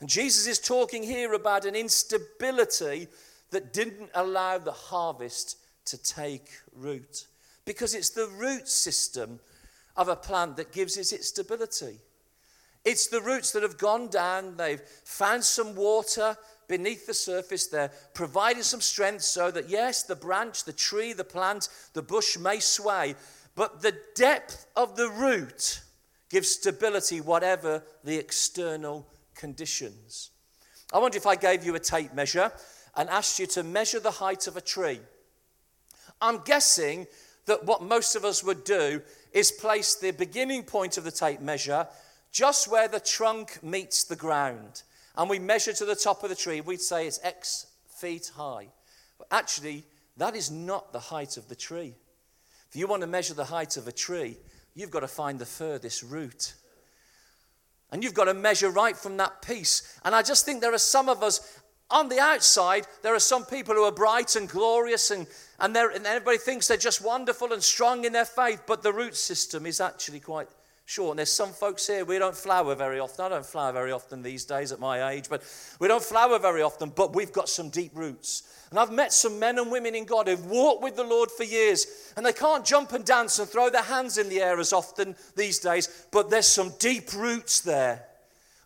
And 0.00 0.08
Jesus 0.08 0.46
is 0.46 0.58
talking 0.58 1.02
here 1.02 1.32
about 1.32 1.64
an 1.64 1.74
instability 1.74 3.08
that 3.50 3.72
didn't 3.72 4.10
allow 4.14 4.58
the 4.58 4.72
harvest 4.72 5.58
to 5.86 6.02
take 6.02 6.50
root. 6.74 7.26
Because 7.64 7.94
it's 7.94 8.10
the 8.10 8.28
root 8.38 8.68
system 8.68 9.40
of 9.96 10.08
a 10.08 10.16
plant 10.16 10.56
that 10.56 10.72
gives 10.72 10.96
it 10.96 11.12
its 11.12 11.28
stability. 11.28 11.98
It's 12.84 13.08
the 13.08 13.20
roots 13.20 13.52
that 13.52 13.62
have 13.62 13.78
gone 13.78 14.08
down, 14.08 14.56
they've 14.56 14.80
found 14.80 15.42
some 15.42 15.74
water 15.74 16.36
beneath 16.68 17.06
the 17.06 17.14
surface, 17.14 17.66
they're 17.66 17.92
providing 18.14 18.62
some 18.62 18.80
strength 18.80 19.22
so 19.22 19.50
that, 19.50 19.68
yes, 19.68 20.02
the 20.02 20.16
branch, 20.16 20.64
the 20.64 20.72
tree, 20.72 21.12
the 21.12 21.24
plant, 21.24 21.68
the 21.92 22.02
bush 22.02 22.38
may 22.38 22.60
sway, 22.60 23.14
but 23.54 23.82
the 23.82 23.96
depth 24.14 24.66
of 24.76 24.96
the 24.96 25.08
root 25.08 25.80
gives 26.28 26.50
stability, 26.50 27.20
whatever 27.20 27.82
the 28.04 28.16
external 28.16 29.06
conditions. 29.34 30.30
I 30.92 30.98
wonder 30.98 31.16
if 31.16 31.26
I 31.26 31.36
gave 31.36 31.64
you 31.64 31.74
a 31.74 31.80
tape 31.80 32.14
measure 32.14 32.52
and 32.96 33.08
asked 33.08 33.38
you 33.38 33.46
to 33.48 33.62
measure 33.62 34.00
the 34.00 34.10
height 34.10 34.46
of 34.46 34.56
a 34.56 34.60
tree. 34.60 35.00
I'm 36.20 36.42
guessing 36.44 37.06
that 37.46 37.64
what 37.64 37.82
most 37.82 38.16
of 38.16 38.24
us 38.24 38.42
would 38.42 38.64
do 38.64 39.02
is 39.32 39.52
place 39.52 39.94
the 39.94 40.10
beginning 40.10 40.62
point 40.64 40.96
of 40.96 41.04
the 41.04 41.10
tape 41.10 41.40
measure 41.40 41.86
just 42.32 42.68
where 42.68 42.88
the 42.88 43.00
trunk 43.00 43.62
meets 43.62 44.04
the 44.04 44.16
ground. 44.16 44.82
And 45.16 45.30
we 45.30 45.38
measure 45.38 45.72
to 45.72 45.84
the 45.84 45.94
top 45.94 46.22
of 46.22 46.28
the 46.28 46.36
tree. 46.36 46.60
We'd 46.60 46.80
say 46.80 47.06
it's 47.06 47.20
X 47.22 47.66
feet 47.88 48.30
high. 48.36 48.68
But 49.18 49.28
actually, 49.30 49.84
that 50.16 50.36
is 50.36 50.50
not 50.50 50.92
the 50.92 51.00
height 51.00 51.36
of 51.36 51.48
the 51.48 51.56
tree. 51.56 51.94
If 52.68 52.76
you 52.76 52.86
want 52.86 53.02
to 53.02 53.06
measure 53.06 53.34
the 53.34 53.44
height 53.44 53.76
of 53.76 53.88
a 53.88 53.92
tree, 53.92 54.36
you've 54.74 54.90
got 54.90 55.00
to 55.00 55.08
find 55.08 55.38
the 55.38 55.46
furthest 55.46 56.02
root. 56.02 56.54
And 57.90 58.02
you've 58.02 58.14
got 58.14 58.24
to 58.24 58.34
measure 58.34 58.70
right 58.70 58.96
from 58.96 59.16
that 59.18 59.42
piece. 59.42 59.98
And 60.04 60.14
I 60.14 60.22
just 60.22 60.44
think 60.44 60.60
there 60.60 60.74
are 60.74 60.78
some 60.78 61.08
of 61.08 61.22
us 61.22 61.60
on 61.90 62.08
the 62.08 62.18
outside, 62.18 62.84
there 63.02 63.14
are 63.14 63.20
some 63.20 63.44
people 63.44 63.74
who 63.74 63.84
are 63.84 63.92
bright 63.92 64.34
and 64.34 64.48
glorious, 64.48 65.12
and, 65.12 65.26
and, 65.60 65.76
and 65.76 66.04
everybody 66.04 66.36
thinks 66.36 66.66
they're 66.66 66.76
just 66.76 67.00
wonderful 67.00 67.52
and 67.52 67.62
strong 67.62 68.04
in 68.04 68.12
their 68.12 68.24
faith, 68.24 68.62
but 68.66 68.82
the 68.82 68.92
root 68.92 69.14
system 69.14 69.66
is 69.66 69.80
actually 69.80 70.18
quite 70.18 70.48
short. 70.86 71.10
And 71.10 71.18
there's 71.18 71.32
some 71.32 71.50
folks 71.50 71.86
here, 71.86 72.04
we 72.04 72.18
don't 72.18 72.34
flower 72.34 72.74
very 72.74 73.00
often. 73.00 73.26
I 73.26 73.28
don't 73.28 73.44
flower 73.44 73.72
very 73.72 73.92
often 73.92 74.22
these 74.22 74.44
days 74.44 74.72
at 74.72 74.80
my 74.80 75.10
age, 75.10 75.28
but 75.28 75.42
we 75.80 75.88
don't 75.88 76.02
flower 76.02 76.38
very 76.38 76.62
often, 76.62 76.90
but 76.94 77.14
we've 77.14 77.32
got 77.32 77.48
some 77.48 77.68
deep 77.68 77.90
roots. 77.94 78.44
And 78.70 78.78
I've 78.78 78.92
met 78.92 79.12
some 79.12 79.38
men 79.38 79.58
and 79.58 79.70
women 79.70 79.94
in 79.94 80.04
God 80.04 80.28
who've 80.28 80.46
walked 80.46 80.82
with 80.82 80.96
the 80.96 81.04
Lord 81.04 81.30
for 81.30 81.42
years, 81.42 82.12
and 82.16 82.24
they 82.24 82.32
can't 82.32 82.64
jump 82.64 82.92
and 82.92 83.04
dance 83.04 83.38
and 83.38 83.48
throw 83.48 83.68
their 83.68 83.82
hands 83.82 84.16
in 84.16 84.28
the 84.28 84.40
air 84.40 84.58
as 84.60 84.72
often 84.72 85.16
these 85.34 85.58
days, 85.58 86.06
but 86.12 86.30
there's 86.30 86.48
some 86.48 86.72
deep 86.78 87.12
roots 87.12 87.60
there. 87.60 88.04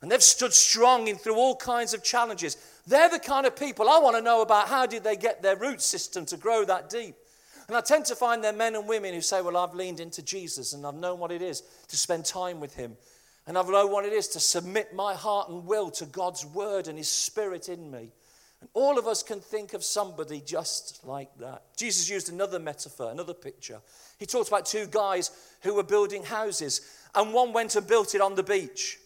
And 0.03 0.11
they've 0.11 0.23
stood 0.23 0.53
strong 0.53 1.09
in 1.09 1.17
through 1.17 1.37
all 1.37 1.57
kinds 1.57 1.93
of 1.93 2.03
challenges. 2.03 2.57
They're 2.87 3.11
the 3.11 3.19
kind 3.19 3.47
of 3.47 3.57
people 3.57 3.89
I 3.89 3.99
want 3.99 4.17
to 4.17 4.23
know 4.23 4.41
about 4.43 4.69
how 4.69 4.87
did 4.87 5.05
they 5.05 5.17
get 5.17 5.43
their 5.43 5.57
root 5.57 5.83
system 5.83 6.25
to 6.27 6.37
grow 6.37 6.65
that 6.65 6.89
deep. 6.89 7.15
And 7.71 7.77
I 7.77 7.83
tend 7.83 8.05
to 8.07 8.17
find 8.17 8.43
there 8.43 8.53
men 8.53 8.75
and 8.75 8.89
women 8.89 9.15
who 9.15 9.21
say, 9.21 9.43
Well, 9.43 9.57
I've 9.57 9.77
leaned 9.77 10.01
into 10.01 10.23
Jesus 10.23 10.73
and 10.73 10.85
I've 10.85 10.97
known 10.97 11.21
what 11.21 11.31
it 11.31 11.41
is 11.41 11.63
to 11.87 11.97
spend 11.97 12.25
time 12.25 12.59
with 12.59 12.75
him. 12.75 12.97
And 13.47 13.57
I've 13.57 13.69
known 13.69 13.93
what 13.93 14.05
it 14.05 14.13
is 14.13 14.27
to 14.31 14.41
submit 14.41 14.93
my 14.93 15.15
heart 15.15 15.49
and 15.49 15.65
will 15.65 15.89
to 15.93 16.07
God's 16.07 16.45
word 16.45 16.89
and 16.89 16.99
his 16.99 17.09
spirit 17.09 17.69
in 17.69 17.89
me. 17.89 18.11
And 18.61 18.69
all 18.75 18.99
of 18.99 19.07
us 19.07 19.23
can 19.23 19.39
think 19.39 19.73
of 19.73 19.85
somebody 19.85 20.43
just 20.45 21.07
like 21.07 21.33
that. 21.39 21.63
Jesus 21.77 22.11
used 22.11 22.29
another 22.29 22.59
metaphor, 22.59 23.13
another 23.13 23.35
picture. 23.35 23.81
He 24.19 24.27
talked 24.27 24.49
about 24.49 24.67
two 24.67 24.89
guys 24.89 25.31
who 25.63 25.77
were 25.77 25.85
building 25.85 26.25
houses, 26.25 26.81
and 27.15 27.33
one 27.33 27.53
went 27.53 27.77
and 27.77 27.87
built 27.87 28.17
it 28.17 28.21
on 28.21 28.35
the 28.35 28.43
beach. 28.43 28.99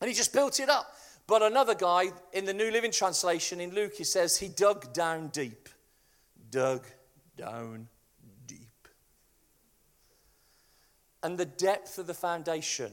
And 0.00 0.08
he 0.10 0.16
just 0.16 0.32
built 0.32 0.58
it 0.58 0.68
up. 0.68 0.92
But 1.28 1.42
another 1.42 1.76
guy, 1.76 2.06
in 2.32 2.46
the 2.46 2.52
New 2.52 2.72
Living 2.72 2.90
Translation 2.90 3.60
in 3.60 3.72
Luke, 3.72 3.94
he 3.94 4.02
says 4.02 4.38
he 4.38 4.48
dug 4.48 4.92
down 4.92 5.28
deep. 5.28 5.68
Dug 6.50 6.84
down 7.36 7.88
deep. 8.46 8.88
And 11.22 11.36
the 11.36 11.44
depth 11.44 11.98
of 11.98 12.06
the 12.06 12.14
foundation 12.14 12.92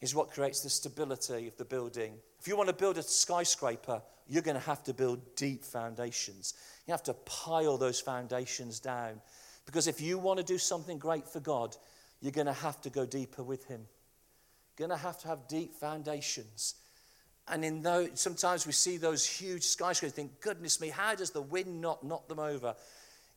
is 0.00 0.14
what 0.14 0.30
creates 0.30 0.60
the 0.60 0.70
stability 0.70 1.48
of 1.48 1.56
the 1.56 1.64
building. 1.64 2.14
If 2.40 2.46
you 2.46 2.56
want 2.56 2.68
to 2.68 2.74
build 2.74 2.98
a 2.98 3.02
skyscraper, 3.02 4.02
you're 4.28 4.42
going 4.42 4.56
to 4.56 4.66
have 4.66 4.84
to 4.84 4.94
build 4.94 5.34
deep 5.36 5.64
foundations. 5.64 6.54
You 6.86 6.92
have 6.92 7.02
to 7.04 7.14
pile 7.14 7.78
those 7.78 8.00
foundations 8.00 8.78
down. 8.78 9.20
Because 9.66 9.86
if 9.86 10.00
you 10.00 10.18
want 10.18 10.38
to 10.38 10.44
do 10.44 10.58
something 10.58 10.98
great 10.98 11.28
for 11.28 11.40
God, 11.40 11.76
you're 12.20 12.32
going 12.32 12.46
to 12.46 12.52
have 12.52 12.80
to 12.82 12.90
go 12.90 13.04
deeper 13.04 13.42
with 13.42 13.66
Him. 13.66 13.86
You're 14.78 14.88
going 14.88 14.98
to 14.98 15.04
have 15.04 15.18
to 15.20 15.28
have 15.28 15.48
deep 15.48 15.74
foundations. 15.74 16.74
And 17.48 17.64
in 17.64 17.82
those, 17.82 18.10
sometimes 18.14 18.66
we 18.66 18.72
see 18.72 18.98
those 18.98 19.26
huge 19.26 19.64
skyscrapers, 19.64 20.14
think, 20.14 20.40
goodness 20.40 20.80
me, 20.80 20.88
how 20.88 21.14
does 21.14 21.30
the 21.30 21.42
wind 21.42 21.80
not 21.80 22.04
knock 22.04 22.28
them 22.28 22.38
over? 22.38 22.74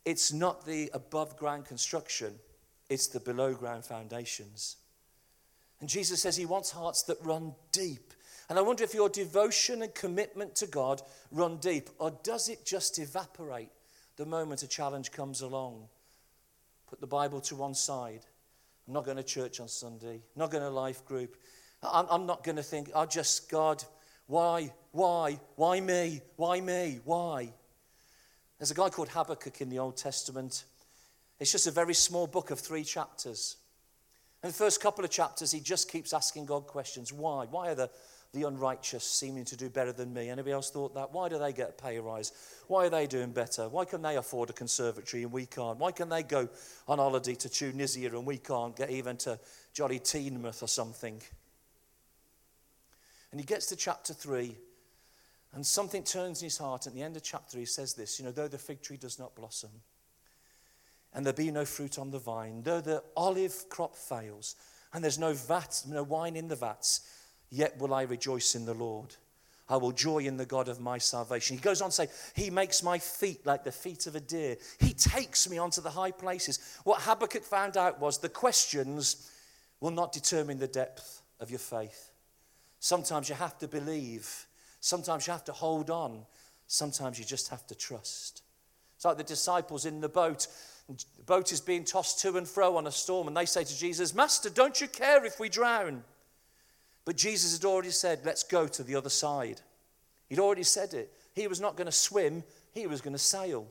It's 0.06 0.34
not 0.34 0.66
the 0.66 0.90
above 0.94 1.38
ground 1.38 1.66
construction, 1.66 2.34
it's 2.90 3.08
the 3.08 3.20
below 3.20 3.54
ground 3.54 3.86
foundations. 3.86 4.78
And 5.80 5.90
Jesus 5.90 6.22
says 6.22 6.38
he 6.38 6.46
wants 6.46 6.72
hearts 6.72 7.04
that 7.04 7.18
run 7.24 7.56
deep. 7.72 8.14
And 8.50 8.60
I 8.60 8.62
wonder 8.62 8.84
if 8.84 8.94
your 8.94 9.10
devotion 9.10 9.82
and 9.82 9.96
commitment 9.96 10.56
to 10.58 10.68
God 10.68 11.02
run 11.32 11.58
deep, 11.58 11.90
or 11.98 12.12
does 12.24 12.50
it 12.50 12.66
just 12.66 13.00
evaporate 13.00 13.70
the 14.18 14.26
moment 14.26 14.62
a 14.62 14.68
challenge 14.68 15.12
comes 15.12 15.42
along? 15.42 15.88
Put 16.88 17.02
the 17.02 17.08
Bible 17.08 17.40
to 17.42 17.56
one 17.56 17.74
side 17.74 18.26
I'm 18.88 18.94
not 18.94 19.06
going 19.06 19.18
to 19.18 19.24
church 19.24 19.60
on 19.60 19.68
Sunday. 19.68 20.16
I'm 20.16 20.40
not 20.40 20.52
going 20.52 20.64
to 20.64 20.70
life 20.70 21.06
group. 21.06 21.38
I'm, 21.82 22.06
I'm 22.10 22.26
not 22.26 22.44
going 22.44 22.58
to 22.58 22.64
think, 22.64 22.90
I 22.90 23.04
oh, 23.04 23.06
just, 23.06 23.50
God, 23.50 23.82
why, 24.28 24.74
why, 24.92 25.40
why 25.56 25.80
me, 25.80 26.22
why 26.36 26.60
me, 26.60 27.00
why? 27.06 27.54
There's 28.62 28.69
a 28.69 28.76
guy 28.76 28.89
called 28.89 29.10
Habakkuk 29.10 29.60
in 29.62 29.69
the 29.69 29.80
Old 29.80 29.97
Testament. 29.97 30.65
It's 31.39 31.52
just 31.52 31.65
a 31.65 31.71
very 31.71 31.95
small 31.95 32.28
book 32.28 32.52
of 32.52 32.60
three 32.60 32.84
chapters. 32.84 33.58
In 34.43 34.50
the 34.50 34.54
first 34.54 34.80
couple 34.80 35.04
of 35.04 35.10
chapters, 35.10 35.52
he 35.52 35.60
just 35.60 35.89
keeps 35.89 36.13
asking 36.13 36.45
God 36.45 36.67
questions. 36.67 37.12
Why? 37.12 37.47
Why 37.50 37.69
are 37.69 37.74
the, 37.76 37.89
the 38.34 38.43
unrighteous 38.43 39.04
seeming 39.04 39.45
to 39.45 39.58
do 39.58 39.67
better 39.67 39.91
than 39.91 40.13
me? 40.13 40.30
Anybody 40.30 40.52
else 40.52 40.69
thought 40.69 40.93
that? 40.93 41.12
Why 41.12 41.28
do 41.28 41.39
they 41.39 41.54
get 41.54 41.69
a 41.69 41.71
pay 41.71 41.97
rise? 41.97 42.34
Why 42.67 42.86
are 42.86 42.89
they 42.91 43.08
doing 43.08 43.32
better? 43.32 43.67
Why 43.67 43.84
can 43.84 44.04
they 44.04 44.15
afford 44.15 44.52
a 44.52 44.54
conservatory 44.54 45.24
and 45.24 45.32
we 45.32 45.47
can't? 45.47 45.80
Why 45.80 45.91
can 45.91 46.10
they 46.10 46.21
go 46.21 46.47
on 46.88 47.00
holiday 47.00 47.34
to 47.34 47.50
Tunisia 47.50 48.15
and 48.15 48.28
we 48.28 48.38
can't 48.38 48.76
get 48.76 48.91
even 48.91 49.17
to 49.17 49.39
jolly 49.74 50.00
Teignmouth 50.00 50.62
or 50.62 50.67
something? 50.67 51.19
And 53.32 53.41
he 53.41 53.43
gets 53.43 53.65
to 53.67 53.76
chapter 53.76 54.13
3, 54.13 54.56
and 55.54 55.66
something 55.66 56.04
turns 56.04 56.42
in 56.42 56.46
his 56.46 56.58
heart. 56.58 56.88
At 56.88 56.94
the 56.94 57.02
end 57.02 57.18
of 57.18 57.24
chapter, 57.24 57.58
he 57.58 57.66
says 57.66 57.94
this 57.94 58.20
You 58.20 58.26
know, 58.26 58.32
though 58.32 58.48
the 58.48 58.58
fig 58.58 58.82
tree 58.82 58.98
does 58.98 59.20
not 59.20 59.36
blossom, 59.36 59.72
and 61.14 61.26
there 61.26 61.34
be 61.34 61.52
no 61.52 61.66
fruit 61.66 62.00
on 62.00 62.12
the 62.12 62.20
vine, 62.20 62.64
though 62.64 62.82
the 62.82 63.04
olive 63.16 63.66
crop 63.70 63.96
fails, 63.96 64.56
and 64.94 65.04
there's 65.04 65.20
no 65.20 65.34
vat, 65.34 65.84
no 65.88 66.04
wine 66.04 66.36
in 66.36 66.48
the 66.48 66.56
vats, 66.56 67.02
yet 67.50 67.78
will 67.80 67.94
I 67.94 68.04
rejoice 68.04 68.56
in 68.56 68.66
the 68.66 68.74
Lord. 68.74 69.16
I 69.72 69.78
will 69.78 69.94
joy 69.94 70.20
in 70.20 70.36
the 70.36 70.46
God 70.46 70.68
of 70.68 70.82
my 70.82 70.98
salvation. 70.98 71.56
He 71.56 71.64
goes 71.64 71.82
on 71.82 71.92
to 71.92 71.96
say, 71.96 72.08
He 72.36 72.50
makes 72.50 72.84
my 72.84 72.98
feet 72.98 73.46
like 73.46 73.64
the 73.64 73.72
feet 73.72 74.06
of 74.06 74.16
a 74.16 74.20
deer. 74.20 74.58
He 74.80 74.94
takes 74.94 75.50
me 75.50 75.58
onto 75.58 75.80
the 75.80 75.90
high 75.90 76.12
places. 76.12 76.60
What 76.84 77.02
Habakkuk 77.02 77.44
found 77.44 77.78
out 77.78 78.00
was 78.02 78.18
the 78.18 78.28
questions 78.28 79.32
will 79.80 79.92
not 79.92 80.12
determine 80.12 80.60
the 80.60 80.68
depth 80.68 81.22
of 81.40 81.50
your 81.50 81.60
faith. 81.60 82.12
Sometimes 82.80 83.30
you 83.30 83.36
have 83.36 83.58
to 83.60 83.68
believe, 83.68 84.46
sometimes 84.82 85.26
you 85.26 85.32
have 85.32 85.46
to 85.46 85.54
hold 85.54 85.89
on, 85.89 86.26
sometimes 86.67 87.17
you 87.17 87.24
just 87.24 87.48
have 87.50 87.65
to 87.67 87.76
trust. 87.76 88.41
It's 88.98 89.06
like 89.06 89.17
the 89.17 89.24
disciples 89.24 89.86
in 89.86 90.02
the 90.02 90.10
boat. 90.10 90.48
The 90.88 91.24
boat 91.26 91.54
is 91.54 91.62
being 91.62 91.86
tossed 91.86 92.20
to 92.22 92.36
and 92.36 92.48
fro 92.48 92.76
on 92.76 92.86
a 92.86 92.91
storm, 92.91 93.28
and 93.28 93.38
they 93.38 93.46
say 93.46 93.63
to 93.63 93.78
Jesus, 93.78 94.13
Master, 94.13 94.50
don't 94.50 94.82
you 94.82 94.88
care 94.88 95.26
if 95.26 95.39
we 95.39 95.48
drown? 95.48 96.04
But 97.06 97.15
Jesus 97.15 97.58
had 97.58 97.65
already 97.65 97.89
said, 97.91 98.20
Let's 98.26 98.44
go 98.44 98.67
to 98.67 98.84
the 98.84 98.96
other 98.96 99.10
side. 99.10 99.62
He'd 100.28 100.39
already 100.39 100.63
said 100.63 100.94
it. 100.94 101.12
He 101.34 101.48
was 101.48 101.62
not 101.62 101.76
going 101.76 101.88
to 101.88 101.91
swim, 101.91 102.44
he 102.74 102.88
was 102.88 103.02
going 103.02 103.13
to 103.13 103.20
sail. 103.20 103.67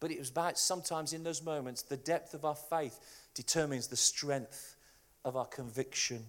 But 0.00 0.10
it 0.10 0.18
was 0.18 0.30
about 0.30 0.58
sometimes 0.58 1.12
in 1.12 1.22
those 1.22 1.42
moments, 1.42 1.82
the 1.82 1.96
depth 1.96 2.34
of 2.34 2.44
our 2.44 2.56
faith 2.56 2.98
determines 3.34 3.86
the 3.86 3.96
strength 3.96 4.76
of 5.24 5.36
our 5.36 5.46
conviction. 5.46 6.24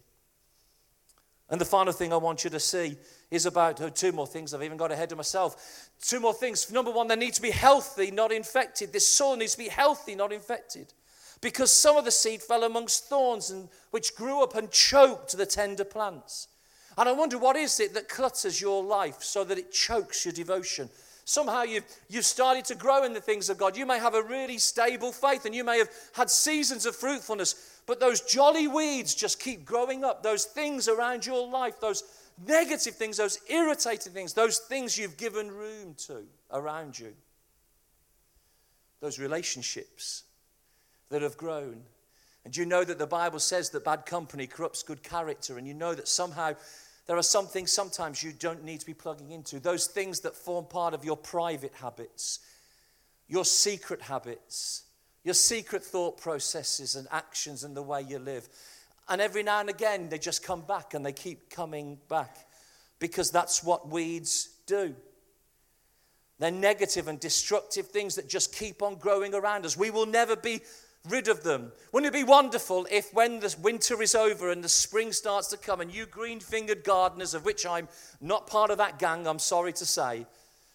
And 1.49 1.59
the 1.59 1.65
final 1.65 1.93
thing 1.93 2.13
I 2.13 2.17
want 2.17 2.43
you 2.43 2.49
to 2.49 2.59
see 2.59 2.97
is 3.33 3.45
about 3.45 3.81
oh, 3.81 3.89
two 3.89 4.11
more 4.11 4.27
things. 4.27 4.53
I've 4.53 4.63
even 4.63 4.77
got 4.77 4.91
ahead 4.91 5.11
of 5.11 5.17
myself. 5.17 5.89
Two 6.01 6.19
more 6.19 6.33
things. 6.33 6.71
Number 6.71 6.91
one, 6.91 7.07
they 7.07 7.15
need 7.15 7.33
to 7.33 7.41
be 7.41 7.51
healthy, 7.51 8.11
not 8.11 8.31
infected. 8.31 8.93
This 8.93 9.07
soil 9.07 9.35
needs 9.35 9.53
to 9.53 9.57
be 9.57 9.69
healthy, 9.69 10.15
not 10.15 10.31
infected. 10.31 10.93
Because 11.41 11.71
some 11.71 11.97
of 11.97 12.05
the 12.05 12.11
seed 12.11 12.41
fell 12.41 12.63
amongst 12.63 13.09
thorns, 13.09 13.49
and, 13.49 13.69
which 13.91 14.15
grew 14.15 14.43
up 14.43 14.55
and 14.55 14.71
choked 14.71 15.35
the 15.35 15.45
tender 15.45 15.83
plants. 15.83 16.47
And 16.97 17.09
I 17.09 17.11
wonder 17.11 17.37
what 17.37 17.55
is 17.55 17.79
it 17.79 17.93
that 17.95 18.07
clutters 18.07 18.61
your 18.61 18.83
life 18.83 19.23
so 19.23 19.43
that 19.43 19.57
it 19.57 19.71
chokes 19.71 20.25
your 20.25 20.33
devotion? 20.33 20.89
Somehow 21.25 21.63
you've, 21.63 21.85
you've 22.09 22.25
started 22.25 22.65
to 22.65 22.75
grow 22.75 23.03
in 23.05 23.13
the 23.13 23.21
things 23.21 23.49
of 23.49 23.57
God. 23.57 23.77
You 23.77 23.85
may 23.85 23.97
have 23.97 24.13
a 24.13 24.21
really 24.21 24.57
stable 24.57 25.11
faith 25.11 25.45
and 25.45 25.55
you 25.55 25.63
may 25.63 25.77
have 25.77 25.89
had 26.13 26.29
seasons 26.29 26.85
of 26.85 26.95
fruitfulness, 26.95 27.81
but 27.87 27.99
those 27.99 28.21
jolly 28.21 28.67
weeds 28.67 29.15
just 29.15 29.39
keep 29.39 29.65
growing 29.65 30.03
up. 30.03 30.21
Those 30.21 30.45
things 30.45 30.87
around 30.87 31.25
your 31.25 31.47
life, 31.47 31.79
those 31.79 32.03
negative 32.45 32.95
things, 32.95 33.17
those 33.17 33.39
irritating 33.49 34.13
things, 34.13 34.33
those 34.33 34.59
things 34.59 34.97
you've 34.97 35.17
given 35.17 35.51
room 35.51 35.95
to 36.07 36.23
around 36.51 36.97
you, 36.97 37.13
those 38.99 39.19
relationships 39.19 40.23
that 41.09 41.21
have 41.21 41.37
grown. 41.37 41.81
And 42.45 42.55
you 42.55 42.65
know 42.65 42.83
that 42.83 42.99
the 42.99 43.07
Bible 43.07 43.39
says 43.39 43.69
that 43.69 43.85
bad 43.85 44.05
company 44.05 44.47
corrupts 44.47 44.83
good 44.83 45.03
character, 45.03 45.57
and 45.57 45.67
you 45.67 45.73
know 45.73 45.93
that 45.93 46.07
somehow 46.07 46.53
there 47.05 47.17
are 47.17 47.23
some 47.23 47.47
things 47.47 47.71
sometimes 47.71 48.23
you 48.23 48.31
don't 48.31 48.63
need 48.63 48.79
to 48.79 48.85
be 48.85 48.93
plugging 48.93 49.31
into. 49.31 49.59
Those 49.59 49.87
things 49.87 50.21
that 50.21 50.35
form 50.35 50.65
part 50.65 50.93
of 50.93 51.03
your 51.03 51.17
private 51.17 51.73
habits, 51.75 52.39
your 53.27 53.45
secret 53.45 54.01
habits, 54.01 54.83
your 55.23 55.33
secret 55.33 55.83
thought 55.83 56.17
processes 56.19 56.95
and 56.95 57.07
actions 57.11 57.63
and 57.63 57.75
the 57.75 57.81
way 57.81 58.01
you 58.01 58.19
live. 58.19 58.47
And 59.09 59.19
every 59.21 59.43
now 59.43 59.59
and 59.59 59.69
again, 59.69 60.09
they 60.09 60.17
just 60.17 60.43
come 60.43 60.61
back 60.61 60.93
and 60.93 61.05
they 61.05 61.11
keep 61.11 61.49
coming 61.49 61.97
back 62.09 62.37
because 62.99 63.31
that's 63.31 63.63
what 63.63 63.89
weeds 63.89 64.49
do. 64.65 64.95
They're 66.39 66.51
negative 66.51 67.07
and 67.07 67.19
destructive 67.19 67.87
things 67.87 68.15
that 68.15 68.27
just 68.27 68.55
keep 68.55 68.81
on 68.81 68.95
growing 68.95 69.33
around 69.33 69.65
us. 69.65 69.77
We 69.77 69.91
will 69.91 70.05
never 70.05 70.35
be 70.35 70.61
rid 71.09 71.27
of 71.27 71.43
them. 71.43 71.71
Wouldn't 71.91 72.13
it 72.13 72.17
be 72.17 72.23
wonderful 72.23 72.87
if, 72.89 73.13
when 73.13 73.39
the 73.39 73.53
winter 73.61 74.01
is 74.01 74.15
over 74.15 74.51
and 74.51 74.63
the 74.63 74.69
spring 74.69 75.11
starts 75.11 75.47
to 75.49 75.57
come, 75.57 75.81
and 75.81 75.93
you 75.93 76.05
green 76.05 76.39
fingered 76.39 76.83
gardeners, 76.83 77.33
of 77.33 77.45
which 77.45 77.65
I'm 77.65 77.89
not 78.21 78.47
part 78.47 78.71
of 78.71 78.77
that 78.77 78.99
gang, 78.99 79.27
I'm 79.27 79.39
sorry 79.39 79.73
to 79.73 79.85
say, 79.85 80.25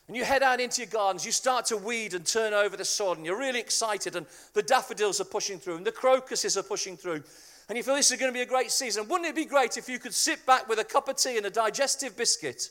and 0.07 0.17
you 0.17 0.25
head 0.25 0.43
out 0.43 0.61
into 0.61 0.83
your 0.83 0.91
gardens, 0.91 1.25
you 1.25 1.33
start 1.33 1.67
to 1.67 1.77
weed 1.77 2.15
and 2.15 2.27
turn 2.27 2.53
over 2.53 2.77
the 2.77 2.85
soil, 2.85 3.13
and 3.13 3.25
you're 3.25 3.39
really 3.39 3.61
excited, 3.61 4.17
and 4.17 4.27
the 4.53 4.63
daffodils 4.63 5.21
are 5.21 5.25
pushing 5.25 5.59
through, 5.59 5.77
and 5.77 5.87
the 5.87 5.93
crocuses 5.93 6.57
are 6.57 6.63
pushing 6.63 6.97
through, 6.97 7.23
and 7.69 7.77
you 7.77 7.85
feel 7.85 7.95
this 7.95 8.11
is 8.11 8.19
going 8.19 8.33
to 8.33 8.37
be 8.37 8.43
a 8.43 8.47
great 8.47 8.71
season. 8.71 9.07
Wouldn't 9.09 9.29
it 9.29 9.35
be 9.35 9.45
great 9.45 9.77
if 9.77 9.89
you 9.89 9.99
could 9.99 10.15
sit 10.15 10.47
back 10.47 10.69
with 10.69 10.79
a 10.79 10.85
cup 10.85 11.09
of 11.09 11.17
tea 11.17 11.37
and 11.37 11.47
a 11.47 11.51
digestive 11.51 12.17
biscuit? 12.17 12.71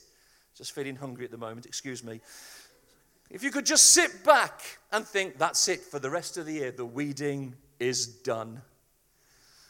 Just 0.55 0.71
feeling 0.71 0.95
hungry 0.95 1.25
at 1.25 1.31
the 1.31 1.37
moment, 1.37 1.67
excuse 1.67 2.03
me. 2.03 2.19
If 3.29 3.43
you 3.43 3.51
could 3.51 3.65
just 3.65 3.91
sit 3.91 4.23
back 4.23 4.61
and 4.91 5.05
think, 5.05 5.37
that's 5.37 5.67
it 5.67 5.81
for 5.81 5.99
the 5.99 6.09
rest 6.09 6.37
of 6.37 6.45
the 6.45 6.53
year, 6.53 6.71
the 6.71 6.85
weeding 6.85 7.55
is 7.79 8.07
done. 8.07 8.61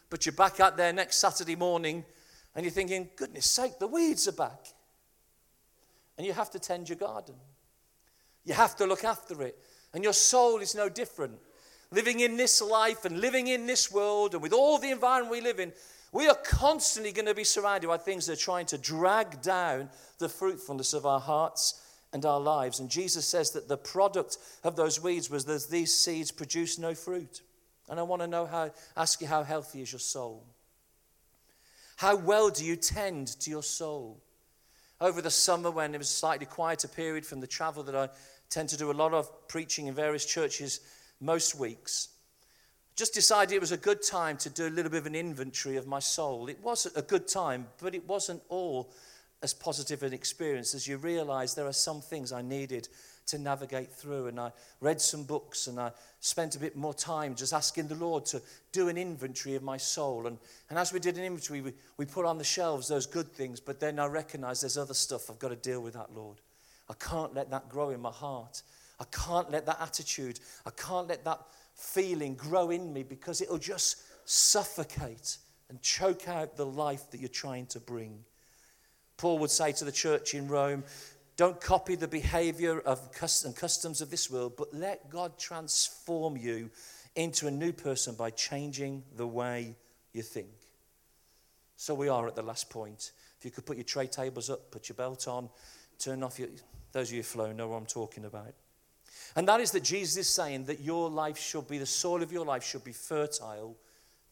But 0.10 0.26
you're 0.26 0.34
back 0.34 0.60
out 0.60 0.78
there 0.78 0.94
next 0.94 1.18
Saturday 1.18 1.56
morning 1.56 2.06
and 2.56 2.64
you're 2.64 2.72
thinking, 2.72 3.10
goodness 3.16 3.46
sake, 3.46 3.80
the 3.80 3.88
weeds 3.88 4.28
are 4.28 4.34
back. 4.34 4.68
And 6.18 6.26
you 6.26 6.34
have 6.34 6.50
to 6.52 6.60
tend 6.60 6.88
your 6.88 6.98
garden, 6.98 7.36
you 8.46 8.54
have 8.54 8.76
to 8.78 8.86
look 8.86 9.04
after 9.04 9.42
it. 9.44 9.58
And 9.94 10.04
your 10.04 10.14
soul 10.14 10.60
is 10.60 10.76
no 10.76 10.90
different. 10.90 11.40
Living 11.92 12.20
in 12.20 12.38
this 12.38 12.62
life 12.62 13.06
and 13.06 13.22
living 13.22 13.48
in 13.48 13.66
this 13.66 13.92
world 13.92 14.34
and 14.34 14.42
with 14.42 14.54
all 14.54 14.78
the 14.78 14.92
environment 14.92 15.32
we 15.32 15.42
live 15.42 15.60
in, 15.60 15.72
we 16.12 16.28
are 16.28 16.36
constantly 16.36 17.12
going 17.12 17.26
to 17.26 17.34
be 17.34 17.44
surrounded 17.44 17.88
by 17.88 17.98
things 17.98 18.26
that 18.26 18.34
are 18.34 18.42
trying 18.42 18.66
to 18.68 18.78
drag 18.78 19.42
down 19.42 19.90
the 20.20 20.30
fruitfulness 20.30 20.94
of 20.94 21.06
our 21.06 21.20
hearts 21.20 21.82
and 22.14 22.26
our 22.26 22.40
lives. 22.40 22.80
And 22.80 22.90
Jesus 22.90 23.26
says 23.26 23.52
that 23.52 23.68
the 23.68 23.78
product 23.78 24.38
of 24.64 24.76
those 24.76 25.02
weeds 25.02 25.30
was 25.30 25.46
that 25.46 25.68
these 25.70 25.94
seeds 25.94 26.32
produce 26.32 26.80
no 26.80 26.94
fruit. 26.94 27.42
And 27.90 28.00
I 28.00 28.04
want 28.04 28.22
to 28.22 28.28
know 28.28 28.46
how, 28.46 28.72
ask 28.96 29.22
you 29.22 29.28
how 29.28 29.44
healthy 29.44 29.82
is 29.82 29.92
your 29.92 30.00
soul? 30.00 30.44
How 31.98 32.16
well 32.16 32.50
do 32.50 32.64
you 32.66 32.76
tend 32.76 33.28
to 33.40 33.50
your 33.50 33.64
soul? 33.64 34.22
Over 35.00 35.22
the 35.22 35.30
summer, 35.30 35.72
when 35.72 35.94
it 35.94 35.98
was 35.98 36.10
a 36.10 36.14
slightly 36.14 36.46
quieter 36.46 36.88
period 36.88 37.26
from 37.26 37.40
the 37.40 37.48
travel 37.48 37.84
that 37.84 37.96
I 37.96 38.10
tend 38.50 38.70
to 38.70 38.78
do 38.78 38.92
a 38.92 38.94
lot 38.94 39.14
of 39.14 39.48
preaching 39.48 39.88
in 39.88 39.94
various 39.94 40.26
churches 40.26 40.80
most 41.20 41.56
weeks, 41.56 42.10
just 42.96 43.14
decided 43.14 43.54
it 43.56 43.62
was 43.62 43.72
a 43.72 43.78
good 43.78 44.02
time 44.02 44.38
to 44.38 44.50
do 44.50 44.68
a 44.68 44.70
little 44.70 44.92
bit 44.92 44.98
of 44.98 45.06
an 45.06 45.16
inventory 45.16 45.78
of 45.78 45.86
my 45.86 46.00
soul. 46.00 46.50
It 46.50 46.60
was 46.64 46.88
a 46.96 47.02
good 47.02 47.28
time, 47.28 47.68
but 47.80 47.94
it 47.94 48.08
wasn't 48.08 48.42
all 48.50 48.92
as 49.44 49.54
positive 49.54 50.02
an 50.02 50.14
experience 50.14 50.74
as 50.74 50.88
you 50.88 50.98
realize 50.98 51.54
there 51.54 51.68
are 51.68 51.74
some 51.74 52.02
things 52.02 52.32
I 52.32 52.42
needed 52.42 52.88
to 53.28 53.38
navigate 53.38 53.94
through. 53.94 54.28
And 54.28 54.40
I 54.40 54.52
read 54.82 55.00
some 55.00 55.24
books 55.24 55.68
and 55.68 55.80
I 55.80 55.92
spent 56.22 56.56
a 56.56 56.60
bit 56.60 56.76
more 56.76 56.94
time 56.94 57.36
just 57.36 57.54
asking 57.54 57.88
the 57.88 57.96
Lord 57.96 58.26
to 58.28 58.42
do 58.72 58.90
an 58.90 58.98
inventory 58.98 59.56
of 59.56 59.64
my 59.64 59.78
soul. 59.78 60.26
And, 60.26 60.38
and 60.70 60.80
as 60.80 60.92
we 60.92 61.00
did 61.00 61.18
an 61.18 61.24
inventory, 61.24 61.62
we, 61.62 61.74
we 61.98 62.06
put 62.06 62.26
on 62.26 62.38
the 62.38 62.44
shelves 62.44 62.88
those 62.88 63.06
good 63.06 63.32
things, 63.32 63.60
but 63.60 63.80
then 63.80 64.00
I 64.00 64.08
recognize 64.08 64.62
there's 64.62 64.78
other 64.78 64.94
stuff 64.94 65.30
I've 65.30 65.40
got 65.40 65.50
to 65.50 65.56
deal 65.56 65.82
with 65.82 65.94
that, 65.94 66.16
Lord. 66.16 66.38
I 66.90 66.94
can't 66.94 67.36
let 67.36 67.52
that 67.52 67.70
grow 67.70 67.92
in 67.92 68.00
my 68.00 68.12
heart. 68.12 68.64
I 69.00 69.06
can't 69.06 69.52
let 69.52 69.66
that 69.66 69.82
attitude, 69.82 70.40
I 70.66 70.72
can't 70.72 71.08
let 71.08 71.24
that 71.26 71.42
feeling 71.76 72.36
grow 72.36 72.72
in 72.72 72.92
me 72.92 73.04
because 73.04 73.42
it'll 73.42 73.58
just 73.58 73.98
suffocate 74.26 75.38
and 75.70 75.82
choke 75.82 76.28
out 76.28 76.58
the 76.58 76.66
life 76.66 77.12
that 77.12 77.20
you're 77.20 77.30
trying 77.30 77.68
to 77.68 77.80
bring. 77.80 78.24
Paul 79.18 79.40
would 79.40 79.52
say 79.52 79.72
to 79.74 79.86
the 79.86 79.92
church 79.92 80.34
in 80.34 80.48
Rome, 80.48 80.84
don't 81.36 81.62
copy 81.62 81.96
the 81.96 82.08
behavior 82.08 82.80
of 82.80 83.00
and 83.46 83.56
customs 83.56 84.02
of 84.02 84.10
this 84.10 84.32
world, 84.32 84.54
but 84.58 84.74
let 84.74 85.10
God 85.10 85.38
transform 85.38 86.36
you 86.36 86.72
into 87.16 87.48
a 87.48 87.52
new 87.52 87.72
person 87.72 88.16
by 88.16 88.32
changing 88.32 89.04
the 89.16 89.28
way 89.28 89.76
you 90.14 90.24
think. 90.24 90.50
So 91.76 91.94
we 91.94 92.10
are 92.10 92.28
at 92.28 92.36
the 92.36 92.42
last 92.42 92.72
point. 92.72 93.12
If 93.38 93.46
you 93.46 93.52
could 93.52 93.66
put 93.68 93.78
your 93.78 93.84
tray 93.84 94.08
tables 94.08 94.50
up, 94.50 94.72
put 94.72 94.90
your 94.90 94.96
belt 94.96 95.28
on, 95.28 95.50
turn 96.00 96.24
off 96.24 96.40
your. 96.40 96.50
Those 96.92 97.10
of 97.10 97.14
you 97.14 97.20
who 97.20 97.24
flow 97.24 97.52
know 97.52 97.68
what 97.68 97.78
I'm 97.78 97.86
talking 97.86 98.26
about. 98.26 98.54
And 99.38 99.48
that 99.48 99.62
is 99.62 99.70
that 99.72 99.84
Jesus 99.84 100.18
is 100.18 100.28
saying 100.28 100.66
that 100.66 100.82
your 100.82 101.12
life 101.12 101.38
should 101.38 101.68
be, 101.68 101.78
the 101.78 101.86
soil 101.86 102.24
of 102.24 102.32
your 102.32 102.44
life 102.44 102.64
should 102.64 102.84
be 102.84 102.92
fertile, 102.92 103.78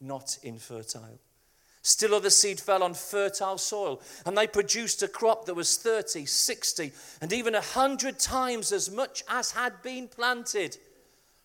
not 0.01 0.39
infertile. 0.41 1.19
Still 1.83 2.15
other 2.15 2.31
seed 2.31 2.59
fell 2.59 2.81
on 2.81 2.95
fertile 2.95 3.59
soil, 3.59 4.01
and 4.25 4.35
they 4.35 4.47
produced 4.47 5.03
a 5.03 5.07
crop 5.07 5.45
that 5.45 5.53
was 5.53 5.77
30, 5.77 6.25
60, 6.25 6.91
and 7.21 7.31
even 7.31 7.53
100 7.53 8.17
times 8.17 8.71
as 8.71 8.89
much 8.89 9.23
as 9.29 9.51
had 9.51 9.79
been 9.83 10.07
planted. 10.07 10.75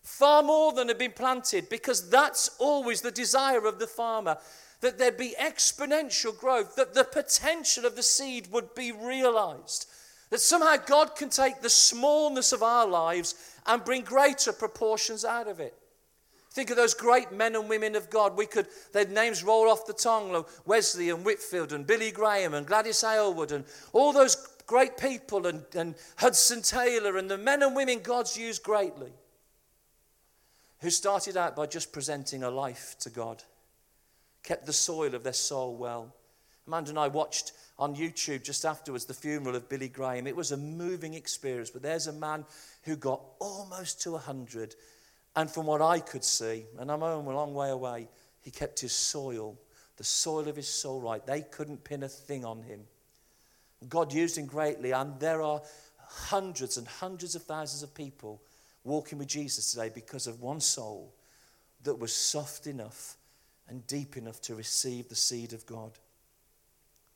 Far 0.02 0.42
more 0.42 0.72
than 0.72 0.88
had 0.88 0.96
been 0.96 1.12
planted, 1.12 1.68
because 1.68 2.08
that's 2.08 2.52
always 2.58 3.02
the 3.02 3.10
desire 3.10 3.66
of 3.66 3.78
the 3.78 3.86
farmer 3.86 4.38
that 4.80 4.96
there'd 4.96 5.18
be 5.18 5.34
exponential 5.38 6.34
growth, 6.34 6.76
that 6.76 6.94
the 6.94 7.04
potential 7.04 7.84
of 7.84 7.94
the 7.94 8.02
seed 8.02 8.50
would 8.50 8.74
be 8.74 8.90
realized. 8.90 9.86
That 10.30 10.40
somehow 10.40 10.76
God 10.76 11.16
can 11.16 11.28
take 11.28 11.60
the 11.60 11.70
smallness 11.70 12.52
of 12.52 12.62
our 12.62 12.86
lives 12.86 13.34
and 13.66 13.84
bring 13.84 14.02
greater 14.02 14.52
proportions 14.52 15.24
out 15.24 15.48
of 15.48 15.60
it. 15.60 15.74
Think 16.52 16.70
of 16.70 16.76
those 16.76 16.94
great 16.94 17.30
men 17.30 17.54
and 17.54 17.68
women 17.68 17.94
of 17.94 18.10
God. 18.10 18.36
We 18.36 18.46
could, 18.46 18.66
their 18.92 19.06
names 19.06 19.44
roll 19.44 19.68
off 19.68 19.86
the 19.86 19.92
tongue 19.92 20.44
Wesley 20.64 21.10
and 21.10 21.24
Whitefield 21.24 21.72
and 21.72 21.86
Billy 21.86 22.10
Graham 22.10 22.54
and 22.54 22.66
Gladys 22.66 23.04
Aylward 23.04 23.52
and 23.52 23.64
all 23.92 24.12
those 24.12 24.36
great 24.66 24.96
people 24.96 25.46
and, 25.46 25.64
and 25.76 25.94
Hudson 26.16 26.62
Taylor 26.62 27.16
and 27.16 27.30
the 27.30 27.38
men 27.38 27.62
and 27.62 27.76
women 27.76 28.00
God's 28.02 28.36
used 28.36 28.62
greatly 28.62 29.12
who 30.80 30.90
started 30.90 31.36
out 31.36 31.54
by 31.54 31.66
just 31.66 31.92
presenting 31.92 32.42
a 32.42 32.50
life 32.50 32.96
to 33.00 33.10
God, 33.10 33.42
kept 34.42 34.66
the 34.66 34.72
soil 34.72 35.14
of 35.14 35.22
their 35.22 35.32
soul 35.32 35.76
well. 35.76 36.14
Amanda 36.70 36.90
and 36.90 36.98
I 37.00 37.08
watched 37.08 37.50
on 37.80 37.96
YouTube 37.96 38.44
just 38.44 38.64
afterwards 38.64 39.04
the 39.04 39.12
funeral 39.12 39.56
of 39.56 39.68
Billy 39.68 39.88
Graham. 39.88 40.28
It 40.28 40.36
was 40.36 40.52
a 40.52 40.56
moving 40.56 41.14
experience, 41.14 41.68
but 41.68 41.82
there's 41.82 42.06
a 42.06 42.12
man 42.12 42.44
who 42.84 42.94
got 42.94 43.20
almost 43.40 44.00
to 44.02 44.12
100 44.12 44.76
and 45.34 45.50
from 45.50 45.66
what 45.66 45.82
I 45.82 45.98
could 45.98 46.22
see, 46.22 46.66
and 46.78 46.90
I'm 46.90 47.02
a 47.02 47.18
long 47.18 47.54
way 47.54 47.70
away, 47.70 48.08
he 48.40 48.52
kept 48.52 48.78
his 48.78 48.92
soil, 48.92 49.56
the 49.96 50.04
soil 50.04 50.46
of 50.46 50.54
his 50.54 50.68
soul 50.68 51.00
right. 51.00 51.24
They 51.26 51.42
couldn't 51.42 51.82
pin 51.82 52.04
a 52.04 52.08
thing 52.08 52.44
on 52.44 52.62
him. 52.62 52.82
God 53.88 54.12
used 54.12 54.38
him 54.38 54.46
greatly, 54.46 54.92
and 54.92 55.18
there 55.18 55.42
are 55.42 55.60
hundreds 55.98 56.76
and 56.76 56.86
hundreds 56.86 57.34
of 57.34 57.42
thousands 57.42 57.82
of 57.82 57.94
people 57.94 58.40
walking 58.84 59.18
with 59.18 59.28
Jesus 59.28 59.72
today 59.72 59.90
because 59.92 60.28
of 60.28 60.40
one 60.40 60.60
soul 60.60 61.12
that 61.82 61.98
was 61.98 62.14
soft 62.14 62.68
enough 62.68 63.16
and 63.68 63.84
deep 63.88 64.16
enough 64.16 64.40
to 64.42 64.54
receive 64.54 65.08
the 65.08 65.16
seed 65.16 65.52
of 65.52 65.66
God. 65.66 65.92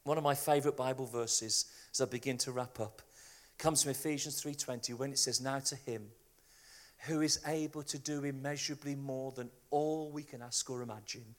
One 0.05 0.19
of 0.19 0.25
my 0.25 0.35
favorite 0.35 0.77
Bible 0.77 1.07
verses 1.07 1.64
as 1.90 2.01
I 2.03 2.05
begin 2.05 2.37
to 2.38 2.53
wrap 2.53 2.79
up 2.79 3.01
comes 3.57 3.83
from 3.83 3.93
Ephesians 3.93 4.43
3:20 4.43 4.93
when 4.93 5.12
it 5.12 5.19
says 5.19 5.40
now 5.40 5.61
to 5.61 5.77
him 5.77 6.11
who 7.07 7.23
is 7.23 7.40
able 7.47 7.83
to 7.85 7.99
do 7.99 8.23
immeasurably 8.25 8.95
more 8.95 9.33
than 9.33 9.51
all 9.71 10.11
we 10.11 10.23
can 10.23 10.43
ask 10.43 10.69
or 10.69 10.83
imagine, 10.83 11.35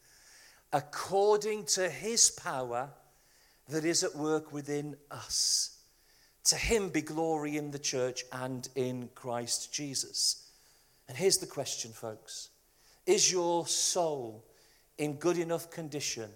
according 0.74 1.66
to 1.66 1.90
his 1.90 2.32
power 2.32 2.90
that 3.70 3.86
is 3.86 4.04
at 4.04 4.16
work 4.16 4.52
within 4.52 4.98
us. 5.12 5.78
To 6.46 6.56
him 6.56 6.90
be 6.90 7.02
glory 7.02 7.58
in 7.58 7.70
the 7.72 7.80
church 7.80 8.24
and 8.32 8.68
in 8.76 9.10
Christ 9.16 9.74
Jesus. 9.74 10.50
And 11.08 11.18
here's 11.18 11.38
the 11.38 11.48
question, 11.48 11.92
folks 11.92 12.50
Is 13.06 13.32
your 13.32 13.68
soul 13.68 14.44
in 14.98 15.18
good 15.18 15.38
enough 15.38 15.70
condition 15.70 16.32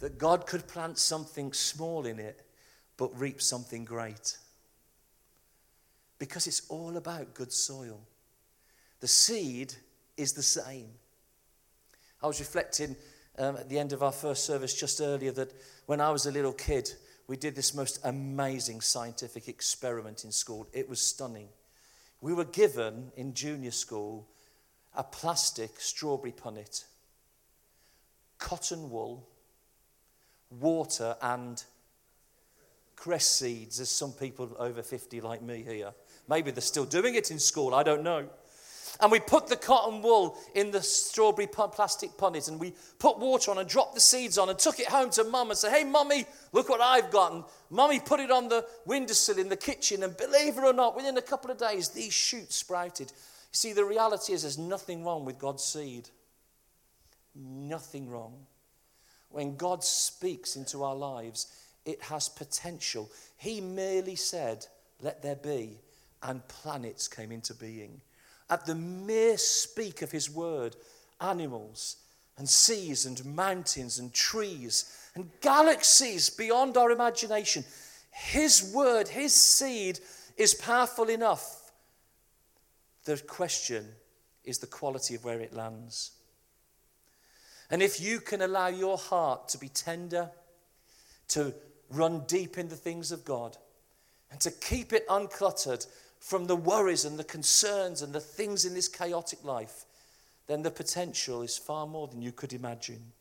that 0.00 0.18
God 0.18 0.46
could 0.46 0.66
plant 0.66 0.98
something 0.98 1.52
small 1.52 2.06
in 2.06 2.18
it 2.18 2.42
but 2.96 3.18
reap 3.18 3.40
something 3.40 3.84
great? 3.84 4.38
Because 6.18 6.46
it's 6.46 6.68
all 6.68 6.96
about 6.96 7.34
good 7.34 7.52
soil. 7.52 8.00
The 9.00 9.08
seed 9.08 9.74
is 10.16 10.32
the 10.32 10.42
same. 10.42 10.88
I 12.22 12.26
was 12.26 12.40
reflecting 12.40 12.96
um, 13.38 13.56
at 13.56 13.68
the 13.68 13.78
end 13.78 13.92
of 13.92 14.02
our 14.02 14.12
first 14.12 14.44
service 14.44 14.74
just 14.74 15.00
earlier 15.00 15.32
that 15.32 15.52
when 15.86 16.00
I 16.00 16.10
was 16.10 16.26
a 16.26 16.32
little 16.32 16.52
kid, 16.52 16.90
we 17.26 17.36
did 17.36 17.54
this 17.54 17.74
most 17.74 18.00
amazing 18.04 18.80
scientific 18.80 19.48
experiment 19.48 20.24
in 20.24 20.32
school. 20.32 20.66
It 20.72 20.88
was 20.88 21.00
stunning. 21.00 21.48
We 22.20 22.32
were 22.32 22.44
given 22.44 23.12
in 23.16 23.34
junior 23.34 23.72
school 23.72 24.26
a 24.94 25.04
plastic 25.04 25.78
strawberry 25.78 26.32
punnet, 26.32 26.84
cotton 28.38 28.90
wool, 28.90 29.28
water, 30.50 31.16
and 31.22 31.62
cress 32.96 33.26
seeds, 33.26 33.78
as 33.80 33.90
some 33.90 34.12
people 34.12 34.54
over 34.58 34.82
50 34.82 35.20
like 35.20 35.42
me 35.42 35.62
here. 35.62 35.92
Maybe 36.28 36.50
they're 36.50 36.60
still 36.60 36.84
doing 36.84 37.14
it 37.14 37.30
in 37.30 37.38
school, 37.38 37.74
I 37.74 37.82
don't 37.82 38.02
know. 38.02 38.28
And 39.00 39.12
we 39.12 39.20
put 39.20 39.46
the 39.46 39.56
cotton 39.56 40.00
wool 40.00 40.38
in 40.54 40.70
the 40.70 40.80
strawberry 40.80 41.46
plastic 41.46 42.16
punnet 42.16 42.48
and 42.48 42.58
we 42.58 42.72
put 42.98 43.18
water 43.18 43.50
on 43.50 43.58
and 43.58 43.68
dropped 43.68 43.94
the 43.94 44.00
seeds 44.00 44.38
on 44.38 44.48
and 44.48 44.58
took 44.58 44.80
it 44.80 44.86
home 44.86 45.10
to 45.10 45.24
mum 45.24 45.50
and 45.50 45.58
said, 45.58 45.72
Hey, 45.72 45.84
mummy, 45.84 46.24
look 46.52 46.68
what 46.68 46.80
I've 46.80 47.10
got. 47.10 47.32
And 47.32 47.44
mummy 47.68 48.00
put 48.00 48.20
it 48.20 48.30
on 48.30 48.48
the 48.48 48.64
windowsill 48.86 49.38
in 49.38 49.48
the 49.48 49.56
kitchen. 49.56 50.02
And 50.02 50.16
believe 50.16 50.56
it 50.56 50.64
or 50.64 50.72
not, 50.72 50.96
within 50.96 51.18
a 51.18 51.22
couple 51.22 51.50
of 51.50 51.58
days, 51.58 51.90
these 51.90 52.14
shoots 52.14 52.56
sprouted. 52.56 53.08
You 53.08 53.56
see, 53.56 53.72
the 53.74 53.84
reality 53.84 54.32
is 54.32 54.42
there's 54.42 54.58
nothing 54.58 55.04
wrong 55.04 55.24
with 55.24 55.38
God's 55.38 55.64
seed. 55.64 56.08
Nothing 57.34 58.08
wrong. 58.08 58.46
When 59.36 59.56
God 59.56 59.84
speaks 59.84 60.56
into 60.56 60.82
our 60.82 60.94
lives, 60.94 61.48
it 61.84 62.00
has 62.04 62.26
potential. 62.26 63.10
He 63.36 63.60
merely 63.60 64.16
said, 64.16 64.64
Let 65.02 65.20
there 65.20 65.36
be, 65.36 65.76
and 66.22 66.48
planets 66.48 67.06
came 67.06 67.30
into 67.30 67.52
being. 67.52 68.00
At 68.48 68.64
the 68.64 68.74
mere 68.74 69.36
speak 69.36 70.00
of 70.00 70.10
his 70.10 70.30
word, 70.30 70.74
animals 71.20 71.98
and 72.38 72.48
seas 72.48 73.04
and 73.04 73.22
mountains 73.26 73.98
and 73.98 74.10
trees 74.14 75.10
and 75.14 75.30
galaxies 75.42 76.30
beyond 76.30 76.78
our 76.78 76.90
imagination, 76.90 77.62
his 78.10 78.72
word, 78.74 79.06
his 79.06 79.34
seed 79.34 79.98
is 80.38 80.54
powerful 80.54 81.10
enough. 81.10 81.72
The 83.04 83.18
question 83.18 83.86
is 84.44 84.56
the 84.56 84.66
quality 84.66 85.14
of 85.14 85.26
where 85.26 85.40
it 85.40 85.52
lands. 85.52 86.12
And 87.70 87.82
if 87.82 88.00
you 88.00 88.20
can 88.20 88.42
allow 88.42 88.68
your 88.68 88.96
heart 88.96 89.48
to 89.48 89.58
be 89.58 89.68
tender, 89.68 90.30
to 91.28 91.52
run 91.90 92.24
deep 92.26 92.58
in 92.58 92.68
the 92.68 92.76
things 92.76 93.12
of 93.12 93.24
God, 93.24 93.56
and 94.30 94.40
to 94.40 94.50
keep 94.50 94.92
it 94.92 95.06
uncluttered 95.08 95.86
from 96.20 96.46
the 96.46 96.56
worries 96.56 97.04
and 97.04 97.18
the 97.18 97.24
concerns 97.24 98.02
and 98.02 98.12
the 98.12 98.20
things 98.20 98.64
in 98.64 98.74
this 98.74 98.88
chaotic 98.88 99.44
life, 99.44 99.84
then 100.46 100.62
the 100.62 100.70
potential 100.70 101.42
is 101.42 101.56
far 101.56 101.86
more 101.86 102.08
than 102.08 102.22
you 102.22 102.32
could 102.32 102.52
imagine. 102.52 103.12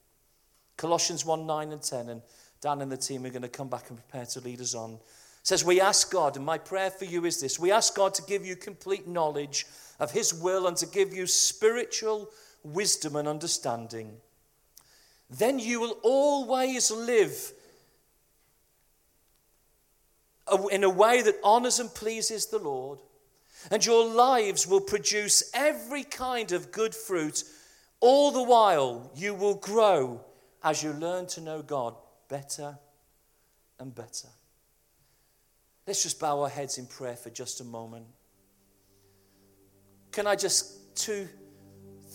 Colossians 0.77 1.25
1 1.25 1.45
9 1.45 1.71
and 1.71 1.81
10, 1.81 2.10
and 2.10 2.21
Dan 2.62 2.81
and 2.81 2.91
the 2.91 2.97
team 2.97 3.25
are 3.25 3.29
going 3.29 3.41
to 3.41 3.47
come 3.47 3.69
back 3.69 3.89
and 3.89 3.97
prepare 3.97 4.25
to 4.25 4.39
lead 4.41 4.62
us 4.62 4.75
on. 4.75 4.99
says, 5.43 5.63
We 5.63 5.79
ask 5.81 6.12
God, 6.12 6.36
and 6.36 6.45
my 6.45 6.58
prayer 6.58 6.91
for 6.91 7.05
you 7.05 7.25
is 7.25 7.39
this 7.39 7.60
we 7.60 7.71
ask 7.71 7.95
God 7.95 8.13
to 8.15 8.23
give 8.23 8.45
you 8.45 8.55
complete 8.55 9.08
knowledge 9.08 9.65
of 9.99 10.12
His 10.12 10.34
will 10.34 10.67
and 10.67 10.77
to 10.77 10.86
give 10.86 11.13
you 11.13 11.27
spiritual 11.27 12.29
wisdom 12.63 13.15
and 13.15 13.27
understanding. 13.27 14.17
Then 15.30 15.60
you 15.60 15.80
will 15.80 15.98
always 16.04 16.92
live 16.92 17.52
in 20.72 20.84
a 20.84 20.90
way 20.90 21.22
that 21.22 21.40
honors 21.44 21.80
and 21.80 21.94
pleases 21.94 22.48
the 22.48 22.60
Lord. 22.60 23.00
And 23.72 23.84
your 23.84 24.08
lives 24.08 24.68
will 24.68 24.82
produce 24.82 25.50
every 25.54 26.04
kind 26.04 26.52
of 26.52 26.72
good 26.72 26.94
fruit. 26.94 27.44
All 28.00 28.32
the 28.32 28.44
while, 28.44 29.12
you 29.16 29.34
will 29.34 29.56
grow 29.56 30.24
as 30.64 30.84
you 30.84 30.94
learn 30.94 31.26
to 31.28 31.42
know 31.42 31.64
God 31.64 31.96
better 32.30 32.78
and 33.80 33.94
better. 33.94 34.28
Let's 35.88 36.04
just 36.04 36.20
bow 36.20 36.42
our 36.42 36.50
heads 36.50 36.78
in 36.78 36.86
prayer 36.86 37.16
for 37.16 37.30
just 37.30 37.62
a 37.62 37.64
moment. 37.64 38.06
Can 40.12 40.28
I 40.28 40.36
just, 40.36 40.96
two 40.96 41.28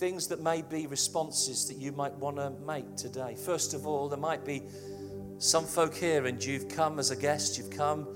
things 0.01 0.25
that 0.25 0.41
may 0.41 0.63
be 0.63 0.87
responses 0.87 1.67
that 1.67 1.77
you 1.77 1.91
might 1.91 2.15
want 2.15 2.35
to 2.35 2.49
make 2.65 2.95
today? 2.95 3.35
First 3.35 3.75
of 3.75 3.85
all, 3.85 4.09
there 4.09 4.17
might 4.17 4.43
be 4.43 4.63
some 5.37 5.63
folk 5.63 5.93
here, 5.93 6.25
and 6.25 6.43
you've 6.43 6.67
come 6.67 6.97
as 6.97 7.11
a 7.11 7.15
guest, 7.15 7.55
you've 7.55 7.69
come 7.69 8.07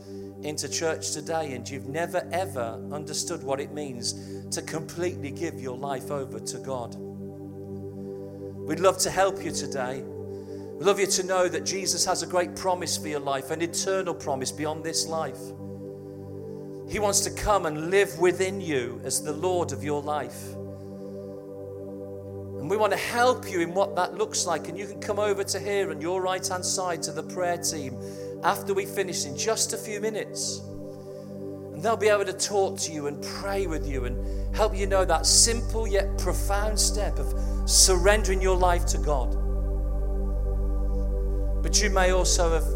into 0.41 0.67
church 0.67 1.12
today, 1.12 1.54
and 1.54 1.69
you've 1.69 1.86
never 1.86 2.28
ever 2.32 2.84
understood 2.91 3.43
what 3.43 3.60
it 3.60 3.71
means 3.71 4.15
to 4.50 4.63
completely 4.63 5.30
give 5.30 5.62
your 5.62 5.78
life 5.78 6.10
over 6.10 6.39
to 6.39 6.58
God. 6.58 6.95
We'd 6.95 8.80
love 8.80 8.97
to 8.97 9.12
help 9.12 9.45
you 9.45 9.51
today. 9.51 10.01
We'd 10.01 10.86
love 10.88 10.99
you 10.99 11.05
to 11.05 11.24
know 11.24 11.47
that 11.47 11.66
Jesus 11.66 12.03
has 12.05 12.24
a 12.24 12.28
great 12.28 12.55
promise 12.55 12.97
for 12.97 13.10
your 13.10 13.20
life, 13.20 13.51
an 13.51 13.62
eternal 13.62 14.16
promise 14.16 14.51
beyond 14.51 14.84
this 14.84 15.05
life. 15.05 15.38
He 16.89 16.97
wants 16.97 17.20
to 17.20 17.30
come 17.30 17.68
and 17.68 17.91
live 17.91 18.18
within 18.18 18.60
you 18.60 18.99
as 19.03 19.22
the 19.22 19.34
Lord 19.34 19.72
of 19.72 19.84
your 19.84 20.01
life. 20.01 20.55
And 22.66 22.70
we 22.72 22.78
want 22.78 22.93
to 22.93 22.97
help 22.97 23.47
you 23.47 23.61
in 23.61 23.76
what 23.76 23.95
that 23.95 24.16
looks 24.16 24.47
like. 24.47 24.70
And 24.70 24.76
you 24.76 24.88
can 24.88 24.99
come 24.99 25.20
over 25.20 25.43
to 25.43 25.59
here 25.59 25.91
on 25.91 26.01
your 26.01 26.20
right 26.20 26.47
hand 26.47 26.66
side 26.66 27.03
to 27.03 27.11
the 27.11 27.22
prayer 27.22 27.59
team 27.59 27.95
after 28.43 28.74
we 28.74 28.88
finish 28.88 29.28
in 29.28 29.38
just 29.38 29.74
a 29.74 29.78
few 29.78 30.01
minutes. 30.01 30.61
And 31.74 31.84
they'll 31.84 31.95
be 31.95 32.07
able 32.09 32.26
to 32.26 32.34
talk 32.34 32.80
to 32.80 32.91
you 32.91 33.05
and 33.05 33.22
pray 33.22 33.68
with 33.68 33.88
you 33.88 34.05
and 34.05 34.55
help 34.55 34.76
you 34.76 34.88
know 34.88 35.05
that 35.05 35.28
simple 35.28 35.88
yet 35.88 36.18
profound 36.18 36.80
step 36.80 37.20
of 37.20 37.70
surrendering 37.70 38.41
your 38.41 38.57
life 38.57 38.88
to 38.88 38.97
God. 38.97 39.34
But 41.61 41.84
you 41.84 41.91
may 41.91 42.13
also 42.13 42.51
have 42.51 42.74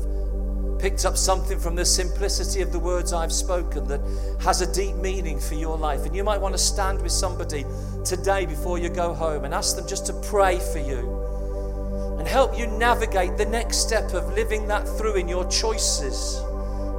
picked 0.80 1.06
up 1.06 1.18
something 1.18 1.60
from 1.60 1.76
the 1.76 1.84
simplicity 1.86 2.62
of 2.62 2.72
the 2.72 2.80
words 2.80 3.12
I've 3.12 3.34
spoken 3.34 3.88
that 3.90 4.00
has 4.42 4.62
a 4.62 4.74
deep 4.74 4.96
meaning 4.96 5.40
for 5.40 5.56
your 5.56 5.78
life. 5.78 6.06
And 6.06 6.16
you 6.16 6.24
might 6.24 6.40
want 6.40 6.54
to 6.54 6.58
stand 6.58 7.02
with 7.02 7.12
somebody 7.12 7.66
today 8.06 8.46
before 8.46 8.80
you 8.80 8.90
go 8.90 9.14
home 9.14 9.44
and 9.44 9.54
ask 9.54 9.76
them 9.76 9.88
just 9.88 10.06
to 10.08 10.14
pray 10.14 10.58
for 10.58 10.80
you 10.80 12.16
and 12.18 12.28
help 12.28 12.58
you 12.58 12.68
navigate 12.68 13.38
the 13.38 13.46
next 13.46 13.78
step 13.78 14.14
of 14.14 14.34
living 14.34 14.68
that 14.68 14.88
through 14.98 15.16
in 15.16 15.28
your 15.28 15.50
choices. 15.50 16.42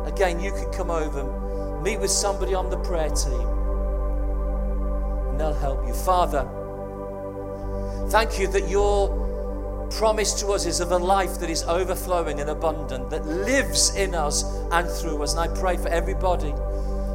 Again, 0.07 0.41
you 0.41 0.51
can 0.51 0.71
come 0.73 0.91
over, 0.91 1.81
meet 1.81 1.99
with 1.99 2.11
somebody 2.11 2.55
on 2.55 2.71
the 2.71 2.79
prayer 2.79 3.11
team, 3.11 3.47
and 5.29 5.41
they'll 5.41 5.55
help 5.55 5.87
you. 5.87 5.95
Father, 5.95 6.49
thank 8.11 8.39
you 8.39 8.47
that 8.49 8.69
your 8.69 9.20
promise 9.91 10.35
to 10.41 10.49
us 10.49 10.67
is 10.67 10.81
of 10.81 10.93
a 10.93 10.99
life 10.99 11.39
that 11.41 11.51
is 11.51 11.63
overflowing 11.65 12.41
and 12.41 12.51
abundant, 12.51 13.11
that 13.11 13.27
lives 13.27 13.95
in 13.97 14.15
us 14.15 14.45
and 14.71 14.89
through 14.89 15.23
us. 15.23 15.35
And 15.35 15.41
I 15.41 15.61
pray 15.61 15.77
for 15.77 15.89
everybody 15.89 16.55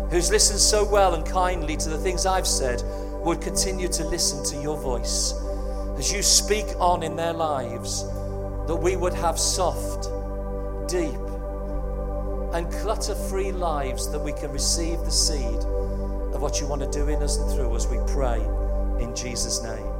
who's 0.09 0.29
listened 0.29 0.59
so 0.59 0.87
well 0.89 1.15
and 1.15 1.25
kindly 1.25 1.77
to 1.77 1.89
the 1.89 1.97
things 1.97 2.25
I've 2.25 2.47
said 2.47 2.83
would 3.23 3.41
continue 3.41 3.87
to 3.87 4.05
listen 4.05 4.43
to 4.45 4.61
your 4.61 4.77
voice 4.77 5.33
as 5.97 6.11
you 6.11 6.21
speak 6.21 6.65
on 6.77 7.03
in 7.03 7.15
their 7.15 7.33
lives, 7.33 8.03
that 8.67 8.75
we 8.75 8.95
would 8.95 9.13
have 9.13 9.39
soft, 9.39 10.09
deep, 10.89 11.15
and 12.53 12.71
clutter 12.81 13.15
free 13.15 13.51
lives 13.51 14.11
that 14.11 14.19
we 14.19 14.33
can 14.33 14.51
receive 14.51 14.99
the 14.99 15.11
seed 15.11 15.63
of 16.33 16.41
what 16.41 16.59
you 16.59 16.67
want 16.67 16.81
to 16.81 16.89
do 16.91 17.09
in 17.09 17.21
us 17.23 17.37
and 17.37 17.51
through 17.53 17.73
us. 17.73 17.87
We 17.87 17.97
pray 18.13 18.39
in 19.01 19.15
Jesus' 19.15 19.63
name. 19.63 19.94